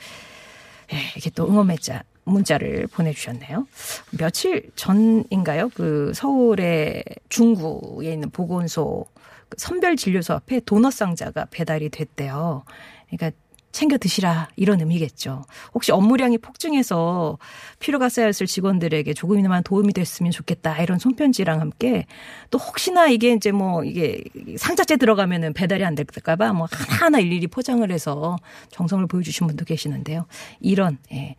예, 0.93 0.99
이렇게 1.15 1.29
또 1.31 1.49
응원 1.49 1.67
문자 1.67 2.03
문자를 2.23 2.87
보내주셨네요. 2.87 3.67
며칠 4.11 4.69
전인가요? 4.77 5.69
그 5.73 6.13
서울의 6.15 7.03
중구에 7.27 8.13
있는 8.13 8.29
보건소 8.29 9.05
그 9.13 9.16
선별 9.55 9.95
진료소 9.95 10.33
앞에 10.33 10.61
도넛 10.65 10.93
상자가 10.93 11.45
배달이 11.49 11.89
됐대요. 11.89 12.63
그러니까 13.09 13.31
챙겨 13.71 13.97
드시라 13.97 14.47
이런 14.55 14.79
의미겠죠. 14.79 15.43
혹시 15.73 15.91
업무량이 15.91 16.39
폭증해서 16.39 17.37
필요가 17.79 18.09
쌓였을 18.09 18.47
직원들에게 18.47 19.13
조금이나마 19.13 19.61
도움이 19.61 19.93
됐으면 19.93 20.31
좋겠다 20.31 20.81
이런 20.81 20.97
손편지랑 20.97 21.61
함께 21.61 22.07
또 22.49 22.57
혹시나 22.57 23.07
이게 23.07 23.33
이제 23.33 23.51
뭐 23.51 23.83
이게 23.83 24.23
상자째 24.57 24.97
들어가면은 24.97 25.53
배달이 25.53 25.85
안 25.85 25.93
될까봐 25.93 26.53
뭐 26.53 26.67
하나하나 26.71 27.19
일일이 27.19 27.45
포장을 27.45 27.89
해서 27.91 28.37
정성을 28.71 29.05
보여주신 29.05 29.45
분도 29.45 29.63
계시는데요. 29.63 30.25
이런 30.59 30.97
예. 31.11 31.35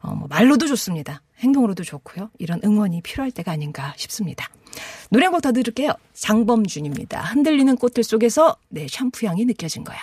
어, 0.00 0.14
뭐 0.14 0.26
말로도 0.28 0.66
좋습니다. 0.66 1.22
행동으로도 1.38 1.84
좋고요. 1.84 2.30
이런 2.38 2.60
응원이 2.64 3.02
필요할 3.02 3.30
때가 3.30 3.52
아닌가 3.52 3.94
싶습니다. 3.96 4.48
노래 5.10 5.26
한 5.26 5.32
곡 5.32 5.42
더 5.42 5.52
들을게요. 5.52 5.92
장범준입니다. 6.14 7.20
흔들리는 7.22 7.76
꽃들 7.76 8.04
속에서 8.04 8.56
내 8.68 8.86
샴푸 8.88 9.26
향이 9.26 9.44
느껴진 9.44 9.84
거야. 9.84 9.98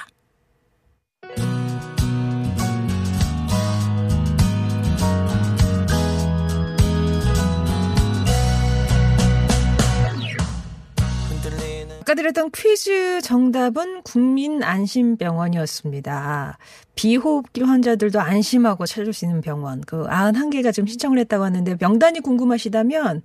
아까 12.07 12.15
드렸던 12.15 12.51
퀴즈 12.55 13.19
정답은 13.21 14.01
국민안심병원이었습니다. 14.03 16.57
비호흡기 16.95 17.63
환자들도 17.63 18.21
안심하고 18.21 18.85
찾을 18.85 19.11
수 19.11 19.25
있는 19.25 19.41
병원. 19.41 19.81
그 19.81 20.07
91개가 20.07 20.71
지금 20.71 20.87
신청을 20.87 21.19
했다고 21.19 21.43
하는데 21.43 21.75
명단이 21.77 22.21
궁금하시다면 22.21 23.23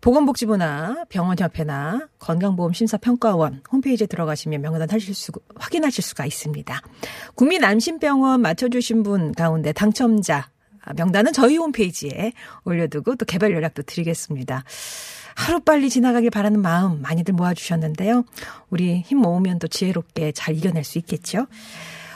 보건복지부나 0.00 1.04
병원협회나 1.08 2.08
건강보험심사평가원 2.18 3.62
홈페이지에 3.70 4.06
들어가시면 4.06 4.62
명단 4.62 4.88
하실 4.90 5.14
수, 5.14 5.32
확인하실 5.56 6.02
수가 6.02 6.26
있습니다. 6.26 6.80
국민안심병원 7.34 8.40
맞춰주신 8.40 9.02
분 9.02 9.32
가운데 9.32 9.72
당첨자 9.72 10.48
명단은 10.96 11.32
저희 11.32 11.56
홈페이지에 11.56 12.32
올려두고 12.64 13.16
또 13.16 13.24
개별 13.24 13.52
연락도 13.52 13.82
드리겠습니다. 13.82 14.64
하루빨리 15.36 15.90
지나가길 15.90 16.30
바라는 16.30 16.60
마음 16.60 17.00
많이들 17.02 17.34
모아주셨는데요. 17.34 18.24
우리 18.70 19.00
힘 19.00 19.18
모으면 19.18 19.58
또 19.58 19.68
지혜롭게 19.68 20.32
잘 20.32 20.56
이겨낼 20.56 20.84
수 20.84 20.98
있겠죠. 20.98 21.46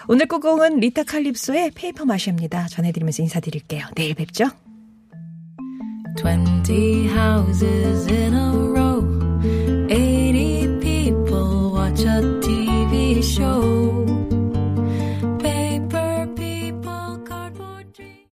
오늘 0.08 0.26
끝곡은 0.26 0.80
리타 0.80 1.04
칼립소의 1.04 1.70
Paper 1.74 2.04
Mache입니다. 2.04 2.66
전해드리면서 2.68 3.22
인사드릴게요. 3.22 3.86
내일 3.94 4.14
뵙죠. 4.14 4.50
Twenty 6.16 7.08
houses 7.08 8.06
in 8.06 8.34
a 8.34 8.52
row, 8.52 9.02
eighty 9.90 10.68
people 10.80 11.72
watch 11.72 12.02
a 12.02 12.40